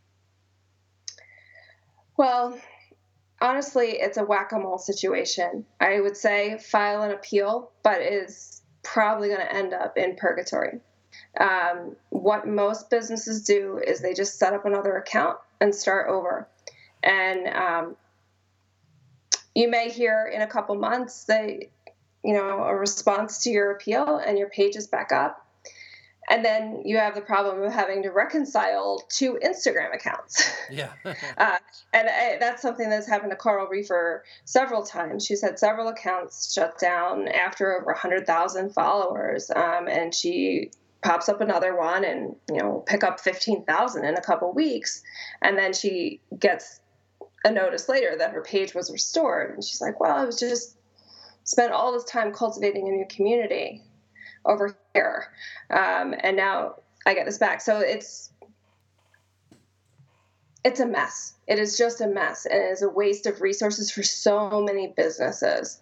Well, 2.17 2.59
honestly, 3.41 3.91
it's 3.91 4.17
a 4.17 4.23
whack 4.23 4.51
a 4.51 4.59
mole 4.59 4.77
situation. 4.77 5.65
I 5.79 5.99
would 5.99 6.17
say 6.17 6.57
file 6.57 7.03
an 7.03 7.11
appeal, 7.11 7.71
but 7.83 8.01
is 8.01 8.61
probably 8.83 9.29
going 9.29 9.41
to 9.41 9.53
end 9.53 9.73
up 9.73 9.97
in 9.97 10.15
purgatory. 10.15 10.79
Um, 11.39 11.95
what 12.09 12.47
most 12.47 12.89
businesses 12.89 13.43
do 13.43 13.79
is 13.85 14.01
they 14.01 14.13
just 14.13 14.39
set 14.39 14.53
up 14.53 14.65
another 14.65 14.97
account 14.97 15.37
and 15.59 15.73
start 15.73 16.09
over. 16.09 16.47
And 17.01 17.47
um, 17.47 17.95
you 19.55 19.69
may 19.69 19.89
hear 19.89 20.29
in 20.33 20.41
a 20.41 20.47
couple 20.47 20.75
months 20.75 21.25
that 21.25 21.49
you 22.23 22.33
know 22.33 22.63
a 22.63 22.75
response 22.75 23.43
to 23.43 23.49
your 23.49 23.71
appeal 23.71 24.17
and 24.17 24.37
your 24.37 24.49
page 24.49 24.75
is 24.75 24.87
back 24.87 25.11
up 25.11 25.42
and 26.29 26.43
then 26.43 26.81
you 26.85 26.97
have 26.97 27.15
the 27.15 27.21
problem 27.21 27.61
of 27.63 27.71
having 27.71 28.03
to 28.03 28.09
reconcile 28.09 29.03
two 29.09 29.39
Instagram 29.43 29.93
accounts. 29.93 30.51
Yeah. 30.71 30.93
uh, 31.05 31.57
and 31.91 32.07
I, 32.09 32.37
that's 32.39 32.61
something 32.61 32.89
that's 32.89 33.07
happened 33.07 33.31
to 33.31 33.35
Coral 33.35 33.67
Reefer 33.67 34.23
several 34.45 34.83
times. 34.83 35.25
She's 35.25 35.41
had 35.41 35.59
several 35.59 35.89
accounts 35.89 36.53
shut 36.53 36.79
down 36.79 37.27
after 37.27 37.75
over 37.75 37.87
100,000 37.87 38.73
followers. 38.73 39.51
Um, 39.53 39.87
and 39.87 40.15
she 40.15 40.71
pops 41.03 41.27
up 41.27 41.41
another 41.41 41.77
one 41.77 42.05
and, 42.05 42.35
you 42.49 42.57
know, 42.57 42.83
pick 42.87 43.03
up 43.03 43.19
15,000 43.19 44.05
in 44.05 44.15
a 44.15 44.21
couple 44.21 44.51
weeks. 44.53 45.03
And 45.41 45.57
then 45.57 45.73
she 45.73 46.21
gets 46.39 46.79
a 47.43 47.51
notice 47.51 47.89
later 47.89 48.15
that 48.17 48.31
her 48.31 48.41
page 48.41 48.73
was 48.73 48.89
restored. 48.89 49.53
And 49.53 49.63
she's 49.63 49.81
like, 49.81 49.99
well, 49.99 50.15
I 50.15 50.23
was 50.23 50.39
just 50.39 50.77
spent 51.43 51.73
all 51.73 51.91
this 51.91 52.05
time 52.05 52.31
cultivating 52.31 52.87
a 52.87 52.91
new 52.91 53.05
community 53.09 53.83
over 54.45 54.75
here. 54.93 55.27
Um, 55.69 56.13
and 56.19 56.35
now 56.37 56.75
I 57.05 57.13
get 57.13 57.25
this 57.25 57.37
back. 57.37 57.61
So 57.61 57.79
it's 57.79 58.31
it's 60.63 60.79
a 60.79 60.85
mess. 60.85 61.33
It 61.47 61.59
is 61.59 61.77
just 61.77 61.99
a 61.99 62.07
mess, 62.07 62.45
and 62.45 62.57
it 62.57 62.71
is 62.71 62.81
a 62.81 62.89
waste 62.89 63.25
of 63.25 63.41
resources 63.41 63.91
for 63.91 64.03
so 64.03 64.61
many 64.61 64.93
businesses. 64.95 65.79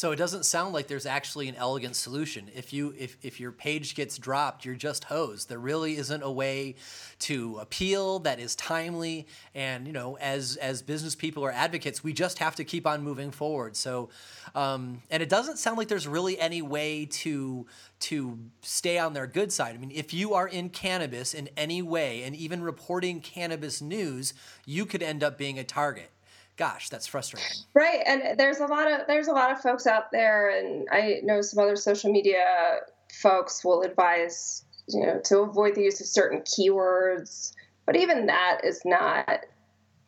So 0.00 0.12
it 0.12 0.16
doesn't 0.16 0.46
sound 0.46 0.72
like 0.72 0.86
there's 0.86 1.04
actually 1.04 1.50
an 1.50 1.56
elegant 1.56 1.94
solution. 1.94 2.50
If 2.54 2.72
you 2.72 2.94
if, 2.96 3.18
if 3.20 3.38
your 3.38 3.52
page 3.52 3.94
gets 3.94 4.16
dropped, 4.16 4.64
you're 4.64 4.74
just 4.74 5.04
hosed. 5.04 5.50
There 5.50 5.58
really 5.58 5.98
isn't 5.98 6.22
a 6.22 6.32
way 6.32 6.76
to 7.18 7.58
appeal 7.58 8.18
that 8.20 8.40
is 8.40 8.56
timely. 8.56 9.26
And 9.54 9.86
you 9.86 9.92
know, 9.92 10.16
as 10.16 10.56
as 10.56 10.80
business 10.80 11.14
people 11.14 11.44
or 11.44 11.52
advocates, 11.52 12.02
we 12.02 12.14
just 12.14 12.38
have 12.38 12.56
to 12.56 12.64
keep 12.64 12.86
on 12.86 13.02
moving 13.02 13.30
forward. 13.30 13.76
So, 13.76 14.08
um, 14.54 15.02
and 15.10 15.22
it 15.22 15.28
doesn't 15.28 15.58
sound 15.58 15.76
like 15.76 15.88
there's 15.88 16.08
really 16.08 16.40
any 16.40 16.62
way 16.62 17.04
to 17.04 17.66
to 17.98 18.38
stay 18.62 18.98
on 18.98 19.12
their 19.12 19.26
good 19.26 19.52
side. 19.52 19.74
I 19.74 19.78
mean, 19.78 19.92
if 19.94 20.14
you 20.14 20.32
are 20.32 20.48
in 20.48 20.70
cannabis 20.70 21.34
in 21.34 21.50
any 21.58 21.82
way 21.82 22.22
and 22.22 22.34
even 22.34 22.62
reporting 22.62 23.20
cannabis 23.20 23.82
news, 23.82 24.32
you 24.64 24.86
could 24.86 25.02
end 25.02 25.22
up 25.22 25.36
being 25.36 25.58
a 25.58 25.64
target 25.64 26.10
gosh 26.56 26.88
that's 26.88 27.06
frustrating. 27.06 27.48
Right 27.74 28.00
and 28.06 28.38
there's 28.38 28.58
a 28.58 28.66
lot 28.66 28.90
of 28.90 29.06
there's 29.06 29.28
a 29.28 29.32
lot 29.32 29.50
of 29.50 29.60
folks 29.60 29.86
out 29.86 30.12
there 30.12 30.50
and 30.50 30.86
i 30.90 31.20
know 31.22 31.40
some 31.40 31.62
other 31.62 31.76
social 31.76 32.12
media 32.12 32.78
folks 33.22 33.64
will 33.64 33.82
advise 33.82 34.64
you 34.88 35.04
know 35.04 35.20
to 35.24 35.38
avoid 35.38 35.74
the 35.74 35.82
use 35.82 36.00
of 36.00 36.06
certain 36.06 36.40
keywords 36.42 37.52
but 37.86 37.96
even 37.96 38.26
that 38.26 38.60
is 38.62 38.82
not 38.84 39.46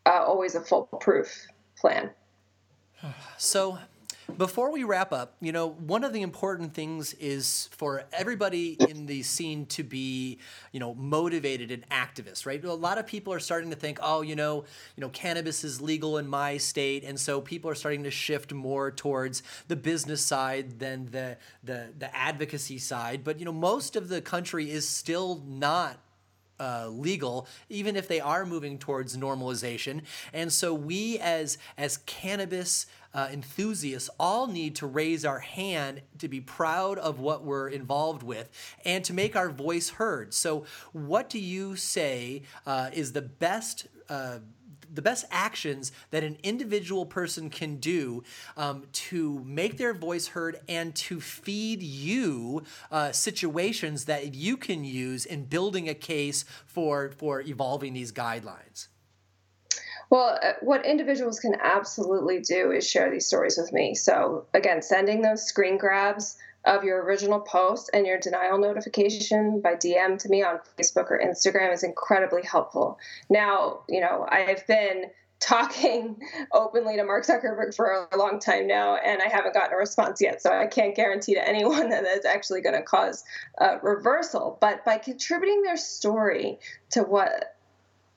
uh, 0.07 0.25
always 0.25 0.55
a 0.55 0.61
foolproof 0.61 1.47
plan. 1.77 2.11
So 3.39 3.79
before 4.37 4.73
we 4.73 4.85
wrap 4.85 5.13
up, 5.13 5.37
you 5.41 5.53
know, 5.53 5.69
one 5.71 6.05
of 6.05 6.13
the 6.13 6.23
important 6.23 6.75
things 6.75 7.15
is 7.15 7.69
for 7.73 8.05
everybody 8.13 8.77
in 8.89 9.07
the 9.07 9.23
scene 9.23 9.67
to 9.67 9.83
be, 9.83 10.39
you 10.73 10.81
know, 10.81 10.95
motivated 10.95 11.71
and 11.71 11.89
activists, 11.91 12.47
right? 12.47 12.63
A 12.65 12.73
lot 12.73 12.99
of 12.99 13.07
people 13.07 13.33
are 13.33 13.41
starting 13.41 13.71
to 13.71 13.77
think, 13.77 13.99
oh, 14.03 14.23
you 14.23 14.37
know, 14.37 14.65
you 14.97 15.01
know, 15.01 15.09
cannabis 15.09 15.65
is 15.65 15.81
legal 15.81 16.19
in 16.19 16.27
my 16.27 16.57
state, 16.57 17.05
and 17.05 17.19
so 17.19 17.41
people 17.41 17.71
are 17.71 17.75
starting 17.75 18.05
to 18.05 18.11
shift 18.11 18.53
more 18.53 18.91
towards 18.91 19.43
the 19.69 19.77
business 19.77 20.23
side 20.25 20.79
than 20.79 21.11
the 21.11 21.37
the 21.63 21.89
the 21.99 22.15
advocacy 22.17 22.79
side. 22.79 23.25
But 23.25 23.39
you 23.39 23.45
know, 23.45 23.53
most 23.53 23.97
of 23.97 24.09
the 24.09 24.21
country 24.21 24.71
is 24.71 24.89
still 24.89 25.43
not 25.47 25.99
uh, 26.63 26.89
legal, 26.89 27.49
even 27.69 27.97
if 27.97 28.07
they 28.07 28.21
are 28.21 28.47
moving 28.47 28.79
towards 28.79 29.17
normalization. 29.17 30.03
And 30.33 30.53
so 30.53 30.73
we, 30.73 31.19
as 31.19 31.59
as 31.77 31.97
cannabis 31.99 32.87
uh, 33.15 33.29
enthusiasts, 33.33 34.11
all 34.19 34.47
need 34.47 34.77
to 34.77 34.87
raise 34.87 35.25
our 35.25 35.41
hand 35.41 36.03
to 36.19 36.29
be 36.29 36.41
proud 36.41 36.99
of 36.99 37.21
what 37.21 37.45
we're 37.45 37.69
involved 37.69 38.23
with 38.23 38.49
and 38.85 39.05
to 39.05 39.13
make 39.13 39.37
our 39.37 39.51
voice 39.51 39.91
heard. 39.91 40.33
So, 40.35 40.65
what 40.93 41.29
do 41.29 41.39
you 41.39 41.77
say 41.77 42.43
uh, 42.67 42.91
is 42.93 43.13
the 43.13 43.23
best? 43.23 43.87
Uh, 44.09 44.39
the 44.95 45.01
best 45.01 45.25
actions 45.31 45.91
that 46.11 46.23
an 46.23 46.37
individual 46.43 47.07
person 47.07 47.49
can 47.49 47.77
do 47.77 48.23
um, 48.59 48.85
to 48.93 49.43
make 49.47 49.79
their 49.79 49.95
voice 49.95 50.29
heard 50.29 50.61
and 50.69 50.95
to 50.95 51.19
feed 51.19 51.83
you 51.83 52.63
uh, 52.91 53.11
situations 53.11 54.05
that 54.05 54.35
you 54.35 54.57
can 54.57 54.85
use 54.85 55.25
in 55.25 55.45
building 55.45 55.89
a 55.89 55.95
case 55.95 56.45
for 56.67 57.11
for 57.17 57.41
evolving 57.41 57.95
these 57.95 58.13
guidelines. 58.13 58.89
Well, 60.13 60.39
uh, 60.43 60.53
what 60.61 60.85
individuals 60.85 61.41
can 61.41 61.57
absolutely 61.59 62.41
do 62.41 62.71
is 62.71 62.87
share 62.87 63.11
these 63.11 63.25
stories 63.25 63.57
with 63.57 63.73
me. 63.73 63.95
So, 63.95 64.45
again, 64.53 64.83
sending 64.83 65.23
those 65.23 65.43
screen 65.43 65.79
grabs 65.79 66.37
of 66.67 66.85
your 66.85 67.03
original 67.03 67.41
post 67.41 67.89
and 67.95 68.07
your 68.07 68.19
denial 68.19 68.59
notification 68.59 69.63
by 69.63 69.75
DM 69.75 70.19
to 70.19 70.29
me 70.29 70.43
on 70.43 70.61
Facebook 70.79 71.11
or 71.11 71.19
Instagram 71.19 71.73
is 71.73 71.83
incredibly 71.83 72.43
helpful. 72.43 72.99
Now, 73.31 73.85
you 73.89 74.03
know, 74.03 74.27
I've 74.29 74.67
been 74.67 75.07
talking 75.41 76.21
openly 76.53 76.97
to 76.97 77.05
Mark 77.05 77.25
Zuckerberg 77.25 77.75
for 77.75 78.07
a 78.13 78.17
long 78.19 78.39
time 78.39 78.67
now, 78.67 78.97
and 78.97 79.23
I 79.23 79.29
haven't 79.29 79.55
gotten 79.55 79.73
a 79.73 79.79
response 79.79 80.21
yet. 80.21 80.43
So 80.43 80.53
I 80.53 80.67
can't 80.67 80.95
guarantee 80.95 81.37
to 81.37 81.49
anyone 81.49 81.89
that 81.89 82.05
it's 82.05 82.27
actually 82.27 82.61
going 82.61 82.77
to 82.77 82.83
cause 82.83 83.25
a 83.57 83.79
reversal. 83.79 84.59
But 84.61 84.85
by 84.85 84.99
contributing 84.99 85.63
their 85.63 85.79
story 85.79 86.59
to 86.91 87.03
what 87.03 87.57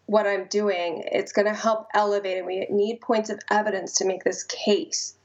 what 0.05 0.27
I'm 0.27 0.45
doing, 0.45 1.03
it's 1.11 1.31
going 1.31 1.47
to 1.47 1.53
help 1.53 1.87
elevate 1.93 2.37
it. 2.37 2.45
We 2.45 2.67
need 2.69 3.01
points 3.01 3.29
of 3.29 3.39
evidence 3.49 3.93
to 3.97 4.05
make 4.05 4.23
this 4.23 4.43
case 4.43 5.15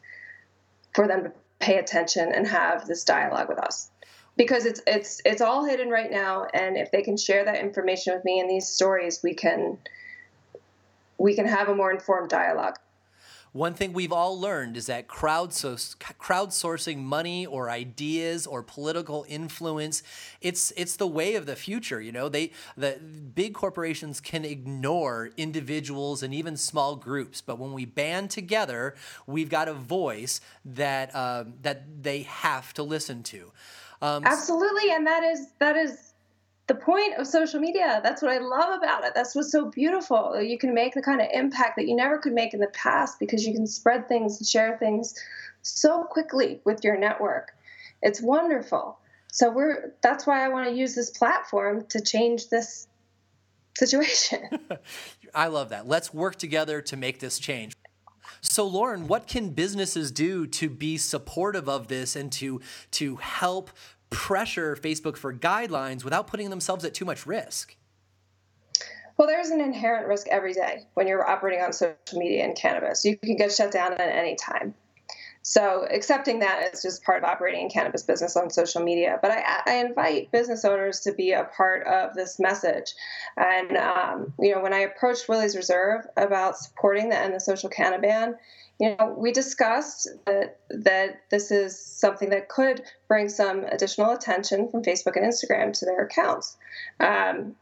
for 0.95 1.07
them 1.07 1.25
to 1.25 1.33
pay 1.59 1.79
attention 1.79 2.33
and 2.33 2.47
have 2.47 2.87
this 2.87 3.05
dialogue 3.05 3.49
with 3.49 3.59
us. 3.59 3.91
Because 4.37 4.65
it's 4.65 4.81
it's 4.87 5.21
it's 5.25 5.43
all 5.43 5.65
hidden 5.65 5.91
right 5.91 6.11
now, 6.11 6.47
and 6.55 6.77
if 6.77 6.91
they 6.91 7.03
can 7.03 7.17
share 7.17 7.45
that 7.45 7.61
information 7.61 8.15
with 8.15 8.25
me 8.25 8.41
in 8.41 8.49
these 8.49 8.69
stories, 8.69 9.21
we 9.23 9.35
can 9.35 9.77
we 11.19 11.35
can 11.35 11.47
have 11.47 11.69
a 11.69 11.75
more 11.75 11.91
informed 11.91 12.31
dialogue. 12.31 12.79
One 13.53 13.75
thing 13.75 13.93
we've 13.93 14.13
all 14.13 14.39
learned 14.39 14.77
is 14.77 14.87
that 14.87 15.09
crowdsourcing 15.09 16.99
money 16.99 17.47
or 17.47 17.69
ideas 17.69 18.47
or 18.47 18.63
political 18.63 19.27
influence, 19.29 20.05
it's 20.41 20.73
it's 20.77 20.95
the 20.95 21.09
way 21.09 21.35
of 21.35 21.47
the 21.47 21.57
future. 21.57 22.01
You 22.01 22.13
know, 22.13 22.29
they 22.29 22.53
the 22.77 23.01
big 23.35 23.55
corporations 23.55 24.21
can 24.21 24.45
ignore 24.45 25.31
individuals 25.37 26.23
and 26.23 26.33
even 26.33 26.57
small 26.57 26.95
groups, 26.95 27.41
but 27.41 27.59
when 27.59 27.73
we 27.73 27.85
band 27.85 28.31
together, 28.31 28.95
we've 29.27 29.51
got 29.51 29.67
a 29.67 29.75
voice 29.75 30.41
that 30.65 31.13
uh, 31.13 31.45
that 31.63 32.03
they 32.05 32.23
have 32.23 32.73
to 32.75 32.85
listen 32.85 33.25
to. 33.25 33.51
Um, 34.01 34.25
Absolutely, 34.25 34.93
and 34.93 35.05
that 35.09 35.25
is 35.25 35.49
that 35.59 35.77
is 35.77 36.10
the 36.71 36.77
point 36.77 37.15
of 37.17 37.27
social 37.27 37.59
media. 37.59 37.99
That's 38.01 38.23
what 38.23 38.31
I 38.31 38.39
love 38.39 38.79
about 38.79 39.03
it. 39.05 39.13
That's 39.13 39.35
what's 39.35 39.51
so 39.51 39.69
beautiful. 39.73 40.41
You 40.41 40.57
can 40.57 40.73
make 40.73 40.95
the 40.95 41.03
kind 41.03 41.21
of 41.21 41.27
impact 41.33 41.75
that 41.75 41.89
you 41.89 41.97
never 41.97 42.17
could 42.19 42.33
make 42.33 42.55
in 42.55 42.61
the 42.61 42.69
past 42.69 43.19
because 43.19 43.45
you 43.45 43.53
can 43.53 43.67
spread 43.67 44.07
things 44.07 44.39
and 44.39 44.47
share 44.47 44.79
things 44.79 45.17
so 45.63 46.05
quickly 46.05 46.61
with 46.65 46.85
your 46.85 46.97
network. 46.97 47.51
It's 48.03 48.23
wonderful. 48.23 49.01
So 49.33 49.51
we're 49.51 49.95
that's 50.01 50.29
why 50.29 50.45
I 50.45 50.49
want 50.49 50.69
to 50.69 50.73
use 50.73 50.95
this 50.95 51.11
platform 51.11 51.87
to 51.89 52.01
change 52.01 52.51
this 52.51 52.87
situation. 53.77 54.49
I 55.35 55.49
love 55.49 55.71
that. 55.71 55.89
Let's 55.89 56.15
work 56.15 56.37
together 56.37 56.81
to 56.83 56.97
make 56.97 57.19
this 57.19 57.41
change. 57.41 57.75
So 58.43 58.65
Lauren, 58.65 59.09
what 59.09 59.27
can 59.27 59.51
businesses 59.51 60.13
do 60.13 60.47
to 60.47 60.71
be 60.71 60.99
supportive 60.99 61.69
of 61.69 61.89
this 61.89 62.15
and 62.15 62.31
to 62.33 62.61
to 62.93 63.17
help 63.17 63.71
pressure 64.11 64.77
Facebook 64.77 65.17
for 65.17 65.33
guidelines 65.33 66.05
without 66.05 66.27
putting 66.27 66.51
themselves 66.51 66.85
at 66.85 66.95
too 66.95 67.05
much 67.05 67.27
risk? 67.27 67.77
Well, 69.17 69.29
there's 69.29 69.51
an 69.51 69.61
inherent 69.61 70.07
risk 70.07 70.29
every 70.29 70.55
day 70.55 70.87
when 70.95 71.07
you're 71.07 71.29
operating 71.29 71.63
on 71.63 71.73
social 71.73 71.97
media 72.15 72.45
and 72.45 72.57
cannabis. 72.57 73.05
You 73.05 73.19
can 73.19 73.37
get 73.37 73.53
shut 73.53 73.71
down 73.71 73.93
at 73.93 74.01
any 74.01 74.35
time. 74.35 74.75
So, 75.43 75.87
accepting 75.91 76.39
that 76.41 76.73
is 76.73 76.83
just 76.83 77.03
part 77.03 77.23
of 77.23 77.25
operating 77.25 77.67
a 77.67 77.71
cannabis 77.71 78.03
business 78.03 78.37
on 78.37 78.51
social 78.51 78.83
media. 78.83 79.19
But 79.23 79.31
I, 79.31 79.63
I 79.67 79.75
invite 79.77 80.31
business 80.31 80.65
owners 80.65 81.01
to 81.01 81.13
be 81.13 81.33
a 81.33 81.45
part 81.45 81.87
of 81.87 82.15
this 82.15 82.39
message. 82.39 82.93
And, 83.37 83.77
um, 83.77 84.35
you 84.39 84.55
know, 84.55 84.61
when 84.61 84.75
I 84.75 84.81
approached 84.81 85.29
Willie's 85.29 85.57
Reserve 85.57 86.07
about 86.17 86.59
supporting 86.59 87.09
the 87.09 87.17
end 87.17 87.35
the 87.35 87.41
social 87.41 87.71
cannabis 87.71 88.03
ban, 88.03 88.37
you 88.81 88.97
know, 88.97 89.15
we 89.17 89.31
discussed 89.31 90.09
that 90.25 90.59
that 90.71 91.21
this 91.31 91.51
is 91.51 91.79
something 91.79 92.31
that 92.31 92.49
could 92.49 92.83
bring 93.09 93.29
some 93.29 93.65
additional 93.65 94.13
attention 94.13 94.71
from 94.71 94.83
Facebook 94.83 95.17
and 95.17 95.31
Instagram 95.31 95.79
to 95.79 95.85
their 95.85 96.03
accounts. 96.03 96.57
Um, 96.99 97.57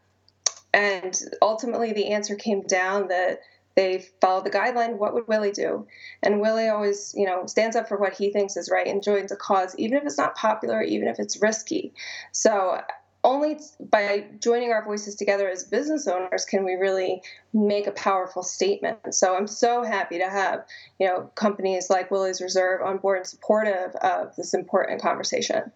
and 0.73 1.21
ultimately, 1.43 1.93
the 1.93 2.12
answer 2.12 2.37
came 2.37 2.62
down 2.62 3.09
that 3.09 3.41
they 3.75 4.07
followed 4.21 4.45
the 4.45 4.51
guideline. 4.51 4.99
What 4.99 5.12
would 5.14 5.27
Willie 5.27 5.51
do? 5.51 5.89
And 6.23 6.41
Willie 6.41 6.69
always, 6.69 7.12
you 7.16 7.27
know, 7.27 7.47
stands 7.47 7.75
up 7.75 7.89
for 7.89 7.97
what 7.97 8.14
he 8.14 8.31
thinks 8.31 8.57
is 8.57 8.71
right 8.71 8.87
and 8.87 9.03
joins 9.03 9.33
a 9.33 9.37
cause, 9.37 9.75
even 9.77 9.99
if 9.99 10.05
it's 10.05 10.19
not 10.19 10.37
popular, 10.37 10.83
even 10.83 11.09
if 11.09 11.19
it's 11.19 11.43
risky. 11.43 11.93
So 12.31 12.81
only 13.25 13.59
by 13.81 14.27
joining 14.41 14.73
our 14.73 14.85
voices 14.85 15.14
together 15.14 15.49
as 15.49 15.64
business 15.64 16.07
owners 16.07 16.45
can 16.45 16.64
we 16.64 16.75
really 16.75 17.23
make 17.53 17.87
a 17.87 17.93
powerful 17.93 18.43
statement. 18.43 19.14
So 19.14 19.37
I'm 19.37 19.47
so 19.47 19.83
happy 19.83 20.19
to 20.19 20.29
have, 20.31 20.64
you 21.01 21.07
know, 21.07 21.31
companies 21.35 21.91
like 21.91 22.11
Willie's 22.11 22.41
Reserve 22.41 22.81
on 22.83 22.99
board 22.99 23.19
and 23.19 23.27
supportive 23.27 23.95
of 23.97 24.37
this 24.37 24.55
important 24.55 25.03
conversation. 25.03 25.73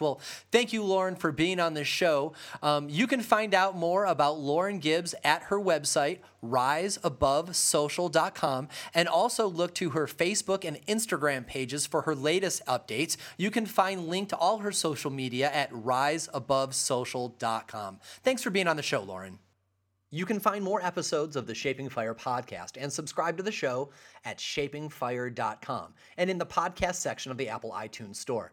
Well, 0.00 0.20
thank 0.50 0.72
you, 0.72 0.82
Lauren, 0.82 1.14
for 1.16 1.32
being 1.32 1.60
on 1.60 1.74
this 1.74 1.88
show. 1.88 2.32
Um, 2.62 2.88
you 2.88 3.06
can 3.06 3.20
find 3.20 3.52
out 3.54 3.76
more 3.76 4.06
about 4.06 4.38
Lauren 4.38 4.78
Gibbs 4.78 5.14
at 5.22 5.42
her 5.44 5.58
website, 5.58 6.20
riseabovesocial.com, 6.44 8.68
and 8.94 9.08
also 9.08 9.46
look 9.46 9.74
to 9.74 9.90
her 9.90 10.06
Facebook 10.06 10.64
and 10.64 10.80
Instagram 10.86 11.46
pages 11.46 11.86
for 11.86 12.00
her 12.02 12.14
latest 12.14 12.64
updates. 12.66 13.16
You 13.36 13.50
can 13.50 13.66
find 13.66 14.06
link 14.08 14.28
to 14.30 14.36
all 14.36 14.58
her 14.58 14.72
social 14.72 15.10
media 15.10 15.50
at 15.52 15.70
riseabovesocial.com. 15.72 17.98
Thanks 18.22 18.42
for 18.42 18.50
being 18.50 18.68
on 18.68 18.76
the 18.76 18.82
show, 18.82 19.02
Lauren. 19.02 19.38
You 20.12 20.26
can 20.26 20.40
find 20.40 20.64
more 20.64 20.84
episodes 20.84 21.36
of 21.36 21.46
the 21.46 21.54
Shaping 21.54 21.88
Fire 21.88 22.16
podcast 22.16 22.72
and 22.76 22.92
subscribe 22.92 23.36
to 23.36 23.44
the 23.44 23.52
show 23.52 23.90
at 24.24 24.38
shapingfire.com 24.38 25.94
and 26.16 26.28
in 26.28 26.36
the 26.36 26.46
podcast 26.46 26.96
section 26.96 27.30
of 27.30 27.38
the 27.38 27.48
Apple 27.48 27.70
iTunes 27.70 28.16
Store. 28.16 28.50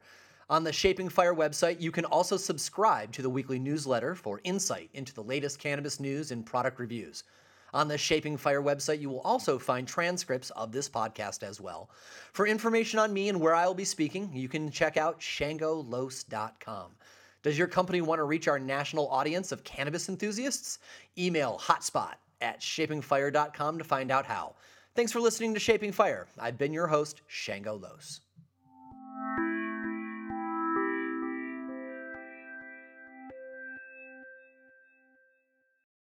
On 0.49 0.63
the 0.63 0.71
Shaping 0.71 1.09
Fire 1.09 1.35
website, 1.35 1.81
you 1.81 1.91
can 1.91 2.05
also 2.05 2.37
subscribe 2.37 3.11
to 3.11 3.21
the 3.21 3.29
weekly 3.29 3.59
newsletter 3.59 4.15
for 4.15 4.39
insight 4.45 4.89
into 4.93 5.13
the 5.13 5.23
latest 5.23 5.59
cannabis 5.59 5.99
news 5.99 6.31
and 6.31 6.45
product 6.45 6.79
reviews. 6.79 7.25
On 7.73 7.89
the 7.89 7.97
Shaping 7.97 8.37
Fire 8.37 8.61
website, 8.61 9.01
you 9.01 9.09
will 9.09 9.19
also 9.21 9.59
find 9.59 9.85
transcripts 9.85 10.49
of 10.51 10.71
this 10.71 10.87
podcast 10.87 11.43
as 11.43 11.59
well. 11.59 11.89
For 12.31 12.47
information 12.47 12.97
on 12.97 13.11
me 13.11 13.27
and 13.27 13.41
where 13.41 13.53
I 13.53 13.67
will 13.67 13.73
be 13.73 13.83
speaking, 13.83 14.31
you 14.33 14.47
can 14.47 14.71
check 14.71 14.95
out 14.95 15.19
shangolos.com. 15.19 16.91
Does 17.43 17.57
your 17.57 17.67
company 17.67 17.99
want 17.99 18.19
to 18.19 18.23
reach 18.23 18.47
our 18.47 18.57
national 18.57 19.09
audience 19.09 19.51
of 19.51 19.65
cannabis 19.65 20.07
enthusiasts? 20.07 20.79
Email 21.17 21.59
hotspot 21.61 22.13
at 22.39 22.61
shapingfire.com 22.61 23.77
to 23.79 23.83
find 23.83 24.11
out 24.11 24.25
how. 24.25 24.55
Thanks 24.95 25.11
for 25.11 25.19
listening 25.19 25.53
to 25.53 25.59
Shaping 25.59 25.91
Fire. 25.91 26.25
I've 26.39 26.57
been 26.57 26.71
your 26.71 26.87
host, 26.87 27.21
Shango 27.27 27.75
Los. 27.75 28.21